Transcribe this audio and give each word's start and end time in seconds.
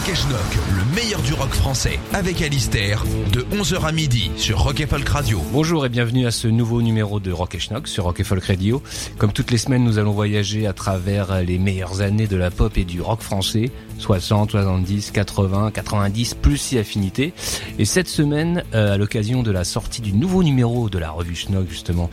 Rock 0.00 0.14
Schnock, 0.14 0.58
le 0.78 0.94
meilleur 0.94 1.20
du 1.20 1.34
rock 1.34 1.50
français, 1.50 1.98
avec 2.14 2.40
Alistair, 2.40 3.04
de 3.34 3.42
11h 3.54 3.84
à 3.84 3.92
midi 3.92 4.30
sur 4.36 4.60
Rock 4.60 4.80
et 4.80 4.86
Folk 4.86 5.06
Radio. 5.06 5.42
Bonjour 5.52 5.84
et 5.84 5.90
bienvenue 5.90 6.26
à 6.26 6.30
ce 6.30 6.48
nouveau 6.48 6.80
numéro 6.80 7.20
de 7.20 7.30
Rock 7.30 7.56
et 7.56 7.58
Schnock 7.58 7.86
sur 7.86 8.04
Rock 8.04 8.20
et 8.20 8.24
Folk 8.24 8.42
Radio. 8.44 8.82
Comme 9.18 9.32
toutes 9.32 9.50
les 9.50 9.58
semaines, 9.58 9.84
nous 9.84 9.98
allons 9.98 10.12
voyager 10.12 10.66
à 10.66 10.72
travers 10.72 11.42
les 11.42 11.58
meilleures 11.58 12.00
années 12.00 12.26
de 12.26 12.36
la 12.36 12.50
pop 12.50 12.78
et 12.78 12.84
du 12.84 13.02
rock 13.02 13.20
français, 13.20 13.70
60, 13.98 14.52
70, 14.52 15.10
80, 15.10 15.70
90, 15.70 16.34
plus 16.34 16.56
si 16.56 16.78
affinité. 16.78 17.34
Et 17.78 17.84
cette 17.84 18.08
semaine, 18.08 18.64
euh, 18.74 18.94
à 18.94 18.96
l'occasion 18.96 19.42
de 19.42 19.50
la 19.50 19.64
sortie 19.64 20.00
du 20.00 20.14
nouveau 20.14 20.42
numéro 20.42 20.88
de 20.88 20.98
la 20.98 21.10
revue 21.10 21.36
Schnock, 21.36 21.68
justement, 21.68 22.08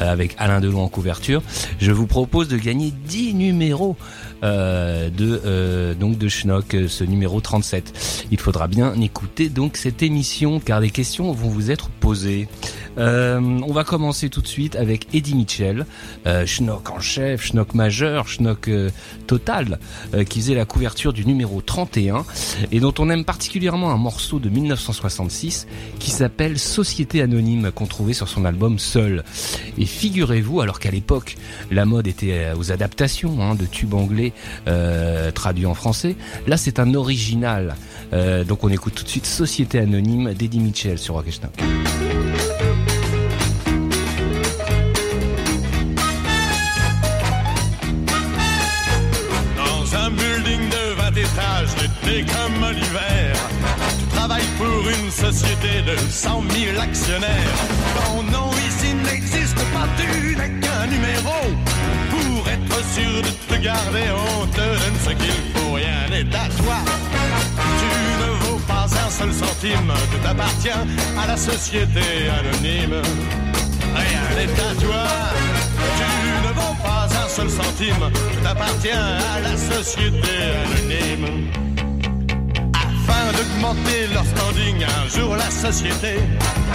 euh, 0.00 0.10
avec 0.10 0.34
Alain 0.38 0.60
Delon 0.60 0.84
en 0.84 0.88
couverture, 0.88 1.42
je 1.80 1.92
vous 1.92 2.06
propose 2.06 2.48
de 2.48 2.56
gagner 2.56 2.94
10 3.04 3.34
numéros 3.34 3.96
euh, 4.42 5.08
de 5.10 5.40
euh, 5.46 5.94
donc 5.94 6.18
de 6.18 6.28
Schnock, 6.28 6.74
euh, 6.74 6.88
ce 6.88 7.04
numéro 7.04 7.40
37. 7.40 8.26
Il 8.30 8.38
faudra 8.38 8.68
bien 8.68 8.92
écouter 9.00 9.48
donc 9.48 9.76
cette 9.76 10.02
émission 10.02 10.60
car 10.60 10.80
des 10.80 10.90
questions 10.90 11.32
vont 11.32 11.48
vous 11.48 11.70
être 11.70 11.88
posées. 11.88 12.48
Euh, 12.98 13.40
on 13.40 13.72
va 13.72 13.84
commencer 13.84 14.30
tout 14.30 14.40
de 14.40 14.46
suite 14.46 14.76
avec 14.76 15.06
Eddie 15.14 15.34
Mitchell, 15.34 15.86
euh, 16.26 16.46
Schnock 16.46 16.90
en 16.90 17.00
chef, 17.00 17.46
Schnock 17.46 17.74
majeur, 17.74 18.28
Schnock 18.28 18.68
euh, 18.68 18.90
total, 19.26 19.78
euh, 20.14 20.24
qui 20.24 20.40
faisait 20.40 20.54
la 20.54 20.64
couverture 20.64 21.12
du 21.12 21.26
numéro 21.26 21.60
31 21.60 22.24
et 22.72 22.80
dont 22.80 22.94
on 22.98 23.10
aime 23.10 23.24
particulièrement 23.24 23.90
un 23.90 23.96
morceau 23.96 24.38
de 24.38 24.48
1966 24.48 25.66
qui 25.98 26.10
s'appelle 26.10 26.58
Société 26.58 27.22
Anonyme 27.22 27.70
qu'on 27.72 27.86
trouvait 27.86 28.12
sur 28.12 28.28
son 28.28 28.44
album 28.44 28.78
Seul. 28.78 29.24
Et 29.78 29.86
figurez-vous, 29.86 30.60
alors 30.60 30.80
qu'à 30.80 30.90
l'époque 30.90 31.36
la 31.70 31.84
mode 31.84 32.06
était 32.06 32.32
euh, 32.32 32.56
aux 32.56 32.72
adaptations 32.72 33.42
hein, 33.42 33.54
de 33.54 33.66
tubes 33.66 33.94
anglais 33.94 34.32
euh, 34.68 35.30
traduits 35.30 35.66
en 35.66 35.74
français, 35.74 36.16
là 36.46 36.56
c'est 36.56 36.78
un 36.78 36.94
original. 36.94 37.76
Donc 38.48 38.64
on 38.64 38.68
écoute 38.68 38.94
tout 38.94 39.04
de 39.04 39.08
suite 39.08 39.26
Société 39.26 39.78
Anonyme 39.78 40.32
d'Eddie 40.32 40.60
Mitchell 40.60 40.98
sur 40.98 41.14
Rock 41.14 41.26
Schnock. 41.30 41.52
Comme 52.06 52.70
l'hiver, 52.70 53.34
tu 53.98 54.06
travailles 54.16 54.50
pour 54.58 54.88
une 54.88 55.10
société 55.10 55.82
de 55.82 55.96
100 55.96 56.42
000 56.50 56.80
actionnaires. 56.80 57.58
Ton 58.04 58.22
nom 58.22 58.50
ici 58.68 58.94
n'existe 58.94 59.58
pas, 59.74 59.88
tu 59.98 60.36
n'es 60.36 60.60
qu'un 60.60 60.86
numéro. 60.86 61.34
Pour 62.10 62.48
être 62.48 62.84
sûr 62.94 63.22
de 63.22 63.54
te 63.54 63.60
garder, 63.60 64.04
on 64.40 64.46
te 64.46 64.60
donne 64.60 64.98
ce 65.04 65.10
qu'il 65.10 65.40
faut, 65.54 65.72
rien 65.72 66.08
n'est 66.08 66.36
à 66.36 66.48
toi. 66.62 66.78
Tu 67.80 68.22
ne 68.22 68.30
vaux 68.44 68.60
pas 68.68 68.84
un 68.84 69.10
seul 69.10 69.32
centime, 69.32 69.92
tout 70.12 70.28
appartient 70.28 70.70
à 70.70 71.26
la 71.26 71.36
société 71.36 72.30
anonyme. 72.38 73.02
Rien 73.96 74.26
n'est 74.36 74.52
à 74.52 74.74
toi. 74.80 75.04
Tu 75.98 76.46
ne 76.46 76.52
vaux 76.54 76.76
pas 76.84 77.08
un 77.24 77.28
seul 77.28 77.50
centime, 77.50 78.10
tout 78.14 78.48
appartient 78.48 78.90
à 78.90 79.40
la 79.40 79.56
société 79.56 80.30
anonyme. 80.64 81.75
Afin 83.08 83.32
d'augmenter 83.32 84.08
leur 84.12 84.24
standing, 84.24 84.82
un 84.82 85.08
jour 85.08 85.36
la 85.36 85.50
société 85.50 86.18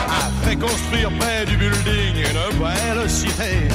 a 0.07 0.47
fait 0.47 0.55
construire 0.55 1.09
près 1.19 1.45
du 1.45 1.57
building 1.57 2.15
une 2.15 2.59
belle 2.59 3.09
cité. 3.09 3.67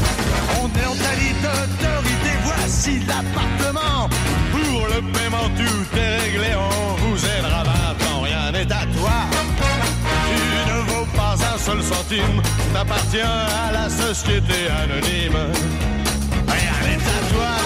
On 0.62 0.66
est 0.66 0.87
en 0.87 0.95
qualité 0.95 1.34
d'autorité, 1.43 2.33
voici 2.45 3.00
l'appartement. 3.00 4.09
Pour 4.53 4.87
le 4.87 5.03
paiement, 5.12 5.49
tout 5.56 5.99
est 5.99 6.16
réglé, 6.19 6.50
on 6.56 6.95
vous 7.03 7.19
aidera 7.27 7.62
maintenant, 7.65 8.21
rien 8.22 8.53
n'est 8.53 8.72
à 8.72 8.87
toi. 8.97 9.16
Tu 10.28 10.71
ne 10.71 10.81
vaux 10.91 11.06
pas 11.15 11.34
un 11.34 11.59
seul 11.59 11.83
centime, 11.83 12.41
t'appartiens 12.72 13.39
à 13.69 13.72
la 13.72 13.91
société 13.91 14.69
anonyme. 14.83 15.53
Rien 16.49 16.77
n'est 16.87 17.05
à 17.05 17.21
toi, 17.34 17.66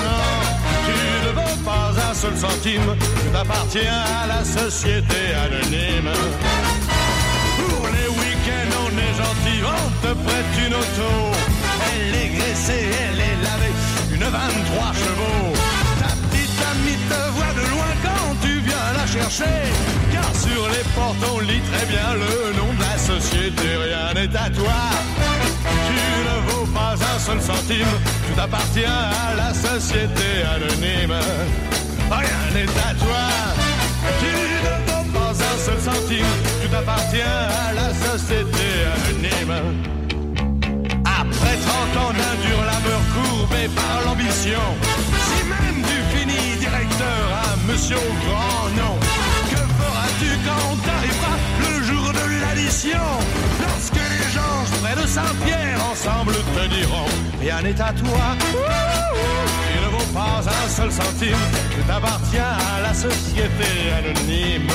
seul 2.21 2.37
centime, 2.37 2.97
t'appartiens 3.33 4.05
à 4.23 4.27
la 4.27 4.45
société 4.45 5.21
anonyme. 5.43 6.13
Pour 7.57 7.87
les 7.87 8.09
week-ends, 8.21 8.77
on 8.85 8.93
est 9.07 9.15
gentil, 9.23 9.59
on 9.65 10.07
te 10.07 10.13
prête 10.27 10.53
une 10.67 10.75
auto. 10.75 11.13
Elle 11.91 12.15
est 12.15 12.29
graissée, 12.37 12.85
elle 13.05 13.21
est 13.21 13.39
lavée, 13.47 13.75
une 14.13 14.25
23 14.25 14.93
chevaux. 15.03 15.55
Ta 15.99 16.13
petite 16.29 16.61
amie 16.73 16.99
te 17.09 17.21
voit 17.37 17.55
de 17.55 17.65
loin 17.73 17.91
quand 18.05 18.29
tu 18.43 18.53
viens 18.69 18.87
la 18.99 19.07
chercher. 19.07 19.59
Car 20.13 20.31
sur 20.45 20.69
les 20.69 20.85
portes, 20.95 21.25
on 21.35 21.41
lit 21.41 21.63
très 21.73 21.87
bien 21.87 22.09
le 22.25 22.59
nom 22.59 22.71
de 22.75 22.83
la 22.83 22.99
société, 22.99 23.67
rien 23.87 24.13
n'est 24.13 24.37
à 24.37 24.51
toi. 24.51 24.81
Tu 25.89 26.01
ne 26.29 26.51
vaux 26.51 26.67
pas 26.67 26.97
un 27.15 27.19
seul 27.19 27.41
centime, 27.41 27.93
tout 28.27 28.39
appartient 28.39 28.85
à 28.85 29.35
la 29.37 29.55
société 29.55 30.29
anonyme. 30.55 31.19
Rien 32.11 32.43
n'est 32.55 32.65
à 32.65 32.95
toi. 32.95 33.25
Tu 34.19 34.27
ne 34.67 34.93
vaux 34.93 35.07
pas 35.13 35.31
un 35.31 35.59
seul 35.59 35.79
centime, 35.79 36.27
tout 36.63 36.77
appartient 36.77 37.23
à 37.23 37.73
la 37.73 37.95
société 37.95 38.67
anonyme. 38.95 39.55
Après 41.05 41.57
30 41.57 42.03
ans 42.03 42.13
d'un 42.13 42.35
dur 42.45 42.59
labeur 42.65 43.01
courbé 43.15 43.69
par 43.75 44.05
l'ambition, 44.07 44.65
si 45.27 45.45
même 45.45 45.85
tu 45.85 46.19
finis 46.19 46.57
directeur 46.59 47.23
à 47.45 47.57
monsieur 47.71 47.97
au 47.97 48.13
grand 48.27 48.65
nom, 48.83 48.99
que 49.51 49.63
feras-tu 49.79 50.31
quand 50.47 50.77
t'arriveras 50.85 51.39
le 51.61 51.83
jour 51.85 52.13
de 52.13 52.41
l'addition? 52.43 53.07
Lorsque 53.63 53.95
les 53.95 54.33
gens 54.35 54.59
près 54.83 55.01
de 55.01 55.07
Saint-Pierre 55.07 55.79
ensemble 55.93 56.33
te 56.33 56.75
diront 56.75 57.07
Rien 57.41 57.63
n'est 57.63 57.81
à 57.81 57.93
toi, 57.93 58.37
tu 58.41 59.79
ne 59.79 60.00
seul 60.71 60.91
centime, 60.93 61.37
tu 61.75 61.83
t'appartiens 61.83 62.45
à 62.45 62.81
la 62.83 62.95
société 62.95 63.71
anonyme. 63.99 64.71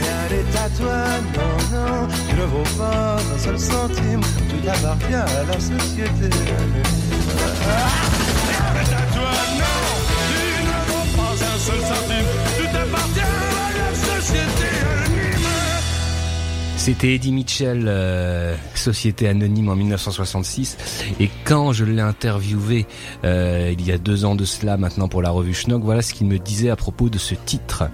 Rien 0.00 0.22
n'est 0.30 0.58
à 0.58 0.68
toi, 0.70 0.98
non, 1.36 1.76
non, 1.76 2.08
tu 2.28 2.34
ne 2.36 2.46
vaux 2.46 2.70
pas 2.76 3.16
un 3.16 3.38
seul 3.38 3.58
centime, 3.58 4.20
tout 4.50 4.68
appartient 4.68 5.14
à 5.14 5.44
la 5.44 5.60
société 5.60 6.26
anonyme. 6.58 6.84
Rien 8.44 8.66
n'est 8.74 8.94
à 8.94 9.06
toi, 9.14 9.32
non, 9.60 9.80
tu 10.28 10.42
ne 10.66 10.78
vaux 10.90 11.08
pas 11.16 11.34
un 11.44 11.58
seul 11.58 11.80
centime, 11.80 12.28
tout 12.58 12.76
appartient 12.76 13.20
à 13.20 13.68
la 13.78 13.90
société 13.94 14.68
anonyme. 14.82 15.38
C'était 16.76 17.14
Eddie 17.14 17.32
Mitchell, 17.32 17.84
euh, 17.86 18.56
Société 18.74 19.28
Anonyme 19.28 19.68
en 19.68 19.76
1966. 19.76 20.76
Et 21.20 21.30
quand 21.48 21.72
je 21.72 21.86
l'ai 21.86 22.02
interviewé 22.02 22.84
euh, 23.24 23.72
il 23.72 23.86
y 23.86 23.90
a 23.90 23.96
deux 23.96 24.26
ans 24.26 24.34
de 24.34 24.44
cela 24.44 24.76
maintenant 24.76 25.08
pour 25.08 25.22
la 25.22 25.30
revue 25.30 25.54
Schnock, 25.54 25.82
voilà 25.82 26.02
ce 26.02 26.12
qu'il 26.12 26.26
me 26.26 26.38
disait 26.38 26.68
à 26.68 26.76
propos 26.76 27.08
de 27.08 27.16
ce 27.16 27.34
titre. 27.34 27.84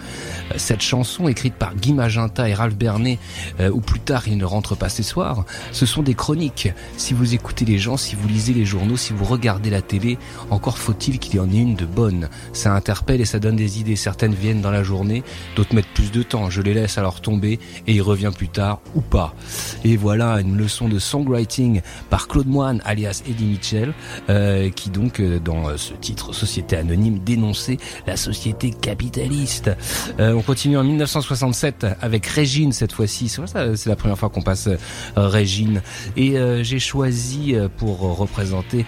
Euh, 0.51 0.55
Cette 0.57 0.81
chanson 0.81 1.29
écrite 1.29 1.55
par 1.55 1.77
Guy 1.77 1.93
Magenta 1.93 2.49
et 2.49 2.55
Ralph 2.55 2.75
Bernet, 2.75 3.21
euh, 3.61 3.71
ou 3.71 3.81
plus 3.81 4.01
tard 4.01 4.27
il 4.27 4.39
ne 4.39 4.45
rentre 4.45 4.75
pas 4.75 4.89
ce 4.89 5.05
soir, 5.05 5.45
ce 5.71 5.87
sont 5.87 6.03
des 6.03 6.15
chroniques. 6.15 6.69
Si 6.97 7.15
vous 7.15 7.35
écoutez 7.35 7.65
les 7.65 7.79
gens, 7.79 7.97
si 7.97 8.17
vous 8.17 8.27
lisez 8.27 8.55
les 8.55 8.65
journaux, 8.65 8.97
si 8.97 9.13
vous 9.13 9.25
regardez 9.25 9.71
la 9.71 9.83
télé, 9.83 10.19
encore 10.51 10.79
faut-il 10.79 11.21
qu'il 11.21 11.37
y 11.37 11.39
en 11.39 11.49
ait 11.49 11.55
une 11.55 11.77
de 11.77 11.87
bonne. 11.87 12.31
Ça 12.53 12.75
interpelle 12.75 13.21
et 13.21 13.25
ça 13.25 13.39
donne 13.39 13.55
des 13.55 13.79
idées. 13.79 13.95
Certaines 13.95 14.35
viennent 14.35 14.63
dans 14.63 14.73
la 14.73 14.83
journée, 14.83 15.23
d'autres 15.55 15.77
mettent 15.77 15.95
plus 15.95 16.11
de 16.11 16.25
temps. 16.25 16.51
Je 16.51 16.61
les 16.61 16.75
laisse 16.75 16.99
alors 16.99 17.21
tomber 17.21 17.61
et 17.87 17.95
il 17.95 18.03
revient 18.03 18.33
plus 18.37 18.49
tard 18.49 18.81
ou 18.97 19.01
pas. 19.01 19.33
Et 19.85 19.97
voilà 19.97 20.41
une 20.41 20.57
leçon 20.57 20.89
de 20.89 20.99
songwriting 20.99 21.83
par 22.11 22.27
Claude 22.27 22.49
Moine 22.49 22.83
alias 22.85 23.23
Eddie 23.29 23.44
Eddie 23.45 23.53
Mitchell, 23.53 23.95
euh, 24.29 24.71
qui 24.71 24.91
donc 24.91 25.21
euh, 25.21 25.39
dans 25.39 25.77
ce 25.77 25.95
titre 25.95 26.33
Société 26.33 26.77
Anonyme 26.77 27.19
dénonçait 27.19 27.79
la 28.07 28.17
société 28.17 28.71
capitaliste. 28.71 29.71
on 30.19 30.43
continue 30.43 30.79
en 30.79 30.85
1967 30.85 31.87
avec 32.01 32.27
Régine 32.27 32.73
cette 32.73 32.93
fois-ci. 32.93 33.29
C'est 33.29 33.87
la 33.87 33.97
première 33.97 34.19
fois 34.19 34.29
qu'on 34.29 34.43
passe 34.43 34.69
Régine 35.17 35.83
et 36.17 36.37
j'ai 36.63 36.79
choisi 36.79 37.55
pour 37.77 38.01
représenter 38.17 38.85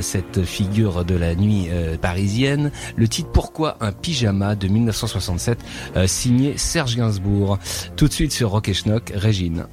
cette 0.00 0.44
figure 0.44 1.04
de 1.04 1.14
la 1.14 1.34
nuit 1.34 1.68
parisienne 2.00 2.70
le 2.96 3.08
titre 3.08 3.30
Pourquoi 3.32 3.76
un 3.80 3.92
pyjama 3.92 4.54
de 4.54 4.68
1967 4.68 5.58
signé 6.06 6.56
Serge 6.56 6.96
Gainsbourg. 6.96 7.58
Tout 7.96 8.08
de 8.08 8.12
suite 8.12 8.32
sur 8.32 8.50
Rock 8.50 8.68
et 8.68 8.74
Schnock, 8.74 9.12
Régine. 9.14 9.66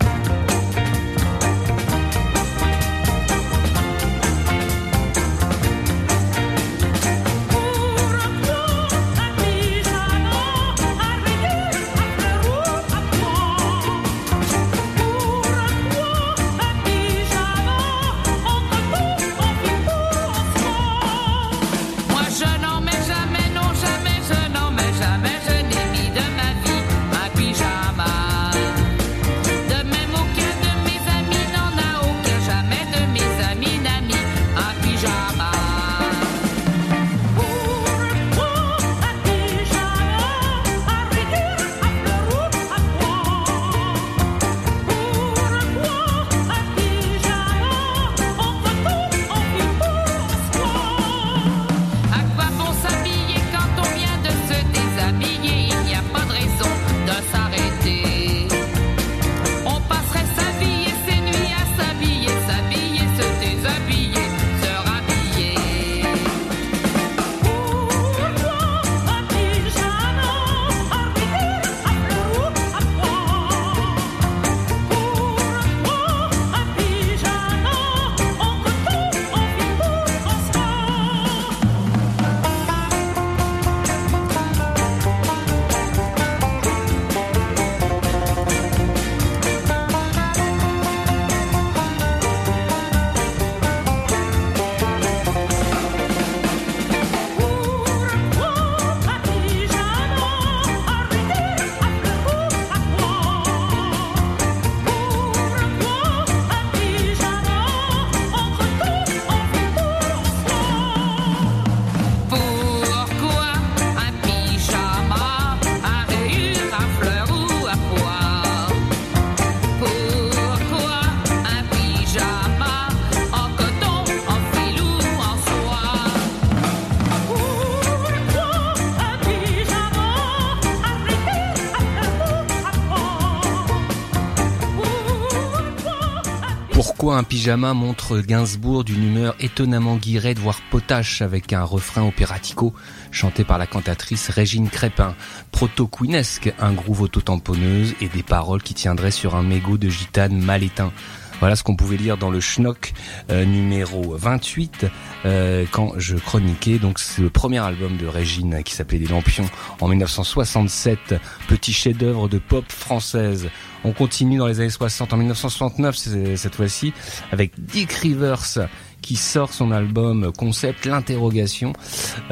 Un 137.16 137.24
pyjama 137.24 137.74
montre 137.74 138.20
Gainsbourg 138.20 138.84
d'une 138.84 139.04
humeur 139.04 139.36
étonnamment 139.40 139.96
guirette, 139.96 140.38
voire 140.38 140.60
potache, 140.70 141.22
avec 141.22 141.54
un 141.54 141.64
refrain 141.64 142.04
opératico 142.04 142.74
chanté 143.12 143.44
par 143.44 143.58
la 143.58 143.68
cantatrice 143.68 144.30
Régine 144.30 144.70
Crépin, 144.70 145.16
proto-queenesque, 145.52 146.54
un 146.60 146.74
groove 146.74 147.02
auto-tamponneuse 147.02 147.96
et 148.02 148.10
des 148.10 148.24
paroles 148.24 148.62
qui 148.62 148.74
tiendraient 148.74 149.12
sur 149.12 149.36
un 149.36 149.44
mégot 149.44 149.78
de 149.78 149.90
gitane 149.90 150.38
mal 150.38 150.64
éteint. 150.64 150.92
Voilà 151.40 151.56
ce 151.56 151.64
qu'on 151.64 151.76
pouvait 151.76 151.98
lire 151.98 152.18
dans 152.18 152.30
le 152.30 152.40
Schnock 152.40 152.94
euh, 153.30 153.46
numéro 153.46 154.16
28 154.16 154.86
euh, 155.26 155.66
quand 155.72 155.94
je 155.98 156.16
chroniquais. 156.16 156.80
Donc 156.80 157.00
c'est 157.00 157.22
le 157.22 157.30
premier 157.30 157.60
album 157.60 157.98
de 157.98 158.08
Régine 158.08 158.64
qui 158.64 158.74
s'appelait 158.74 159.00
Les 159.00 159.08
Lampions 159.08 159.50
en 159.82 159.88
1967, 159.88 161.16
petit 161.48 161.74
chef-d'œuvre 161.74 162.30
de 162.30 162.38
pop 162.38 162.66
française. 162.72 163.50
On 163.84 163.92
continue 163.92 164.38
dans 164.38 164.48
les 164.48 164.60
années 164.60 164.70
60, 164.70 165.14
en 165.14 165.18
1969 165.18 165.96
cette 166.36 166.56
fois-ci, 166.56 166.94
avec 167.32 167.52
Dick 167.58 167.92
Rivers 167.92 168.68
qui 169.06 169.18
sort 169.18 169.54
son 169.54 169.72
album 169.72 170.32
concept 170.36 170.86
l'interrogation 170.86 171.74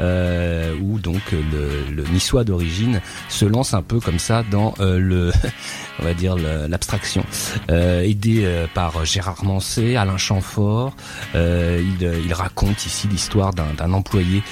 euh, 0.00 0.74
où 0.82 0.98
donc 0.98 1.22
le, 1.30 1.94
le 1.94 2.02
niçois 2.12 2.42
d'origine 2.42 3.00
se 3.28 3.44
lance 3.44 3.74
un 3.74 3.82
peu 3.82 4.00
comme 4.00 4.18
ça 4.18 4.42
dans 4.50 4.74
euh, 4.80 4.98
le 4.98 5.30
on 6.00 6.02
va 6.02 6.14
dire 6.14 6.34
l'abstraction 6.34 7.24
euh, 7.70 8.02
aidé 8.02 8.40
euh, 8.42 8.66
par 8.74 9.04
Gérard 9.04 9.44
Mancé 9.44 9.94
Alain 9.94 10.16
Chamfort 10.16 10.96
euh, 11.36 11.80
il, 11.80 12.24
il, 12.26 12.32
raconte 12.32 12.86
ici 12.86 13.06
l'histoire 13.06 13.52
d'un 13.54 13.92
employé 13.92 14.42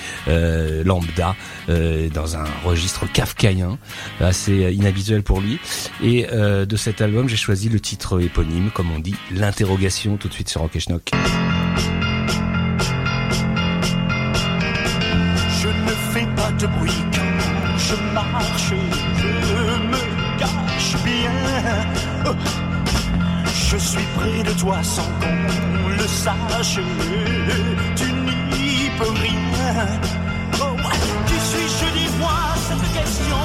lambda 0.85 1.35
dans 1.69 2.37
un 2.37 2.45
registre 2.65 3.11
kafkaïen 3.13 3.79
assez 4.21 4.73
inhabituel 4.73 5.25
pour 5.25 5.41
lui 5.41 5.59
et 6.03 6.27
de 6.31 6.77
cet 6.77 7.01
album 7.01 7.29
j'ai 7.29 7.37
choisi 7.37 7.69
le 7.69 7.81
titre 7.81 8.21
éponyme 8.21 8.71
comme 8.73 8.93
on 8.93 9.01
dit 9.01 9.17
l'interrogation 9.33 10.17
tout 10.17 10.29
de 10.29 10.35
suite 10.35 10.49
sur 10.49 10.61
Rock 10.61 10.79
Schnock. 10.79 11.11
De 16.63 16.67
bruit 16.69 17.05
quand 17.13 17.77
je 17.77 17.97
marche, 18.15 18.73
je 19.19 19.27
me 19.93 20.03
cache 20.39 20.95
bien. 21.03 21.39
Je 23.69 23.77
suis 23.77 24.07
près 24.17 24.43
de 24.45 24.53
toi 24.61 24.79
sans 24.83 25.11
qu'on 25.21 25.89
le 25.89 26.07
sache, 26.07 26.79
tu 27.97 28.05
n'y 28.05 28.91
peux 28.99 29.15
rien. 29.27 29.87
Oh, 30.61 30.77
qui 31.27 31.39
suis-je, 31.51 31.89
dis-moi, 31.99 32.39
cette 32.69 32.89
question 32.99 33.43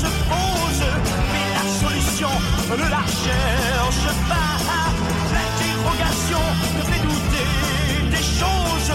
se 0.00 0.08
pose, 0.32 0.84
mais 1.32 1.46
la 1.56 1.66
solution 1.80 2.32
ne 2.70 2.86
la 2.96 3.04
cherche 3.22 4.10
pas. 4.28 4.52
L'interrogation 5.34 6.44
me 6.76 6.82
fait 6.90 7.02
douter 7.08 7.50
des 8.14 8.24
choses, 8.40 8.92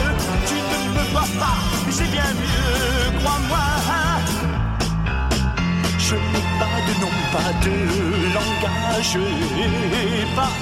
tu 0.49 0.55
ne 0.71 0.77
me 0.97 1.03
vois 1.13 1.29
pas, 1.39 1.57
mais 1.85 1.91
c'est 1.91 2.11
bien 2.11 2.29
mieux 2.41 2.64
Je 6.15 6.19
n'ai 6.19 6.45
pas 6.59 6.79
de 6.87 6.93
nom, 7.01 7.13
pas 7.33 7.51
de 7.65 7.75
langage 8.33 9.17
pas 10.35 10.53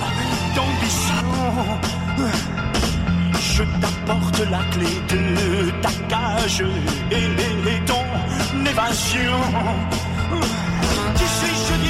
d'ambition. 0.55 1.27
Je 3.55 3.63
t'apporte 3.63 4.39
la 4.49 4.63
clé 4.71 4.91
de 5.09 5.69
ta 5.81 5.91
cage 6.09 6.63
et 7.11 7.27
ton 7.85 8.05
évasion. 8.65 9.39
Qui 11.15 11.23
suis-je, 11.23 11.73
dis-moi, 11.75 11.82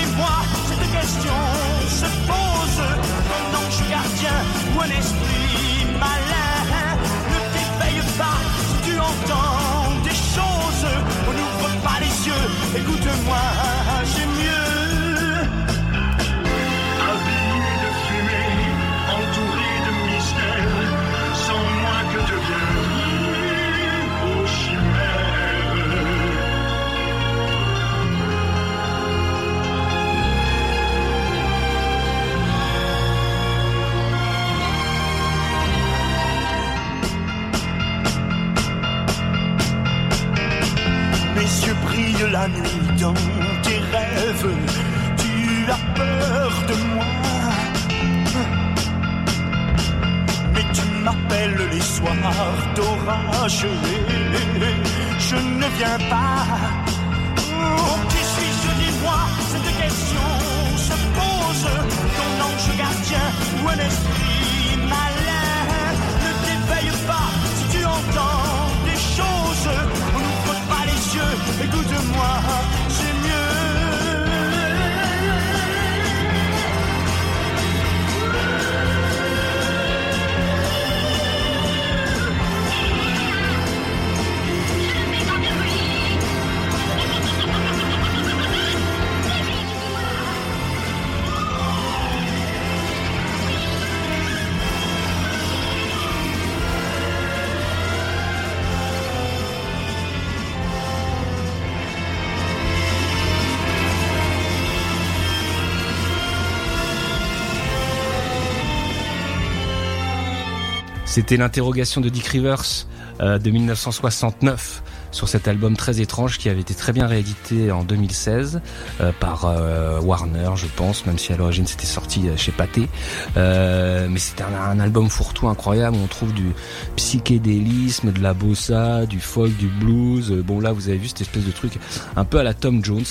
C'était 111.13 111.37
l'interrogation 111.37 112.01
de 112.01 112.09
Dick 112.09 112.25
Rivers 112.25 112.87
euh, 113.21 113.37
de 113.37 113.51
1969 113.51 114.81
sur 115.11 115.29
cet 115.29 115.47
album 115.47 115.77
très 115.77 116.01
étrange 116.01 116.39
qui 116.39 116.49
avait 116.49 116.61
été 116.61 116.73
très 116.73 116.91
bien 116.91 117.05
réédité 117.05 117.71
en 117.71 117.83
2016 117.83 118.61
euh, 118.99 119.11
par 119.19 119.45
euh, 119.45 120.01
Warner, 120.01 120.49
je 120.55 120.65
pense, 120.75 121.05
même 121.05 121.19
si 121.19 121.31
à 121.31 121.37
l'origine 121.37 121.67
c'était 121.67 121.85
sorti 121.85 122.23
chez 122.35 122.51
Pathé. 122.51 122.87
Mais 123.35 124.17
c'était 124.17 124.43
un, 124.43 124.79
album 124.79 125.07
fourre-tout 125.07 125.47
incroyable 125.47 125.97
où 125.97 125.99
on 126.03 126.07
trouve 126.07 126.33
du 126.33 126.51
psychédélisme, 126.95 128.11
de 128.11 128.19
la 128.19 128.33
bossa, 128.33 129.05
du 129.05 129.19
folk, 129.19 129.55
du 129.55 129.67
blues. 129.67 130.31
Bon 130.43 130.59
là, 130.59 130.71
vous 130.71 130.89
avez 130.89 130.97
vu 130.97 131.09
cette 131.09 131.21
espèce 131.21 131.45
de 131.45 131.51
truc 131.51 131.73
un 132.15 132.25
peu 132.25 132.39
à 132.39 132.43
la 132.43 132.55
Tom 132.55 132.83
Jones. 132.83 133.05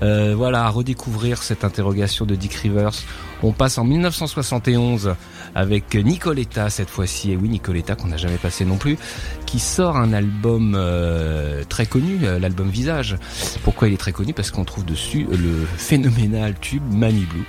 Voilà, 0.00 0.64
à 0.64 0.68
redécouvrir 0.68 1.42
cette 1.42 1.64
interrogation 1.64 2.24
de 2.24 2.36
Dick 2.36 2.54
Rivers. 2.54 2.94
On 3.42 3.52
passe 3.52 3.78
en 3.78 3.84
1971 3.84 5.14
avec 5.54 5.94
Nicoletta 5.94 6.70
cette 6.70 6.90
fois-ci, 6.90 7.32
et 7.32 7.36
oui 7.36 7.48
Nicoletta 7.48 7.94
qu'on 7.94 8.08
n'a 8.08 8.16
jamais 8.16 8.36
passé 8.36 8.64
non 8.64 8.76
plus, 8.76 8.98
qui 9.46 9.60
sort 9.60 9.96
un 9.96 10.12
album 10.12 10.74
euh, 10.76 11.62
très 11.68 11.86
connu, 11.86 12.18
euh, 12.24 12.38
l'album 12.38 12.68
Visage. 12.68 13.16
Pourquoi 13.62 13.88
il 13.88 13.94
est 13.94 13.98
très 13.98 14.12
connu? 14.12 14.32
Parce 14.32 14.50
qu'on 14.50 14.64
trouve 14.64 14.84
dessus 14.84 15.26
le 15.30 15.66
phénoménal 15.76 16.54
tube 16.60 16.82
Mani 16.92 17.24
Blue, 17.24 17.46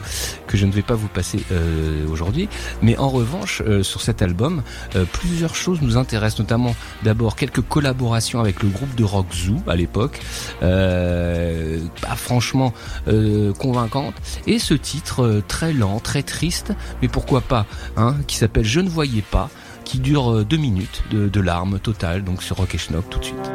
que 0.48 0.58
je 0.58 0.66
ne 0.66 0.72
vais 0.72 0.84
pas 0.84 0.94
vous 0.94 1.08
passer 1.08 1.44
euh, 1.52 2.08
aujourd'hui. 2.08 2.50
Mais 2.82 2.96
en 2.98 3.10
revanche, 3.10 3.64
sur 3.82 4.02
cet 4.02 4.22
album, 4.22 4.62
plusieurs 5.12 5.56
choses 5.56 5.82
nous 5.82 5.98
intéressent, 5.98 6.40
notamment 6.40 6.76
d'abord 7.04 7.36
quelques 7.36 7.62
collaborations 7.62 8.40
avec 8.40 8.62
le 8.62 8.70
groupe 8.70 8.94
de 8.96 9.04
rock 9.04 9.28
Zoo 9.34 9.58
à 9.68 9.76
l'époque, 9.76 10.20
pas 10.60 12.16
franchement 12.16 12.74
convaincante, 13.58 14.16
et 14.48 14.60
ce 14.60 14.74
titre 14.74 15.42
très 15.48 15.74
très 16.04 16.24
triste, 16.24 16.74
mais 17.02 17.08
pourquoi 17.08 17.42
pas, 17.42 17.66
hein, 17.98 18.16
qui 18.28 18.38
s'appelle 18.38 18.66
Je 18.66 18.80
ne 18.80 18.90
voyais 18.90 19.24
pas, 19.24 19.50
qui 19.86 20.00
dure 20.00 20.32
euh, 20.32 20.46
deux 20.46 20.58
minutes 20.58 21.04
de, 21.12 21.28
de 21.28 21.42
larmes 21.42 21.80
totales, 21.80 22.24
donc 22.24 22.44
sur 22.44 22.58
Rock 22.58 22.76
et 22.76 22.78
Schnock 22.78 23.10
tout 23.10 23.20
de 23.20 23.26
suite. 23.26 23.52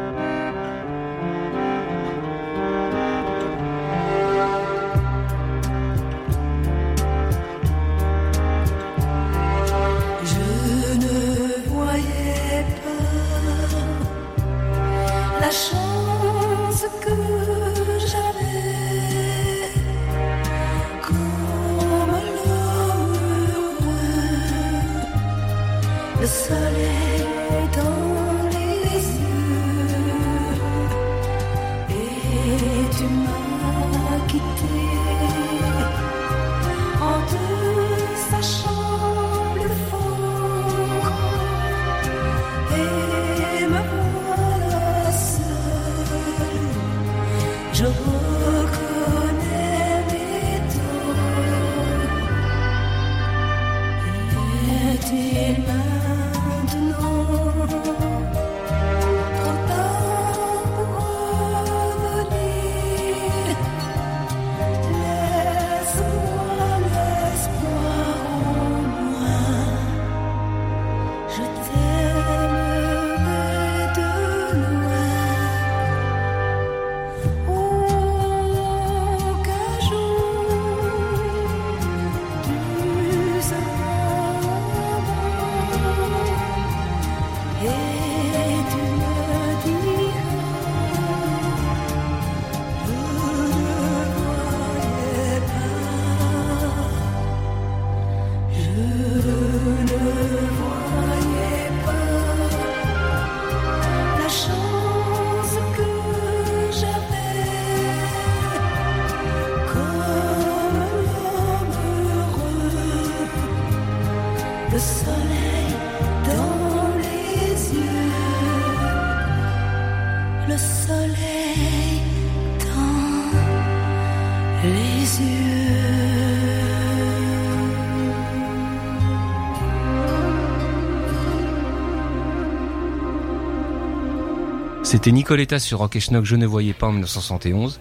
C'était 134.95 135.11
Nicoletta 135.11 135.59
sur 135.59 135.79
Rock 135.79 135.97
et 135.97 136.01
Schnock, 136.01 136.25
je 136.25 136.37
ne 136.37 136.47
voyais 136.47 136.73
pas 136.73 136.87
en 136.87 136.93
1971. 136.93 137.81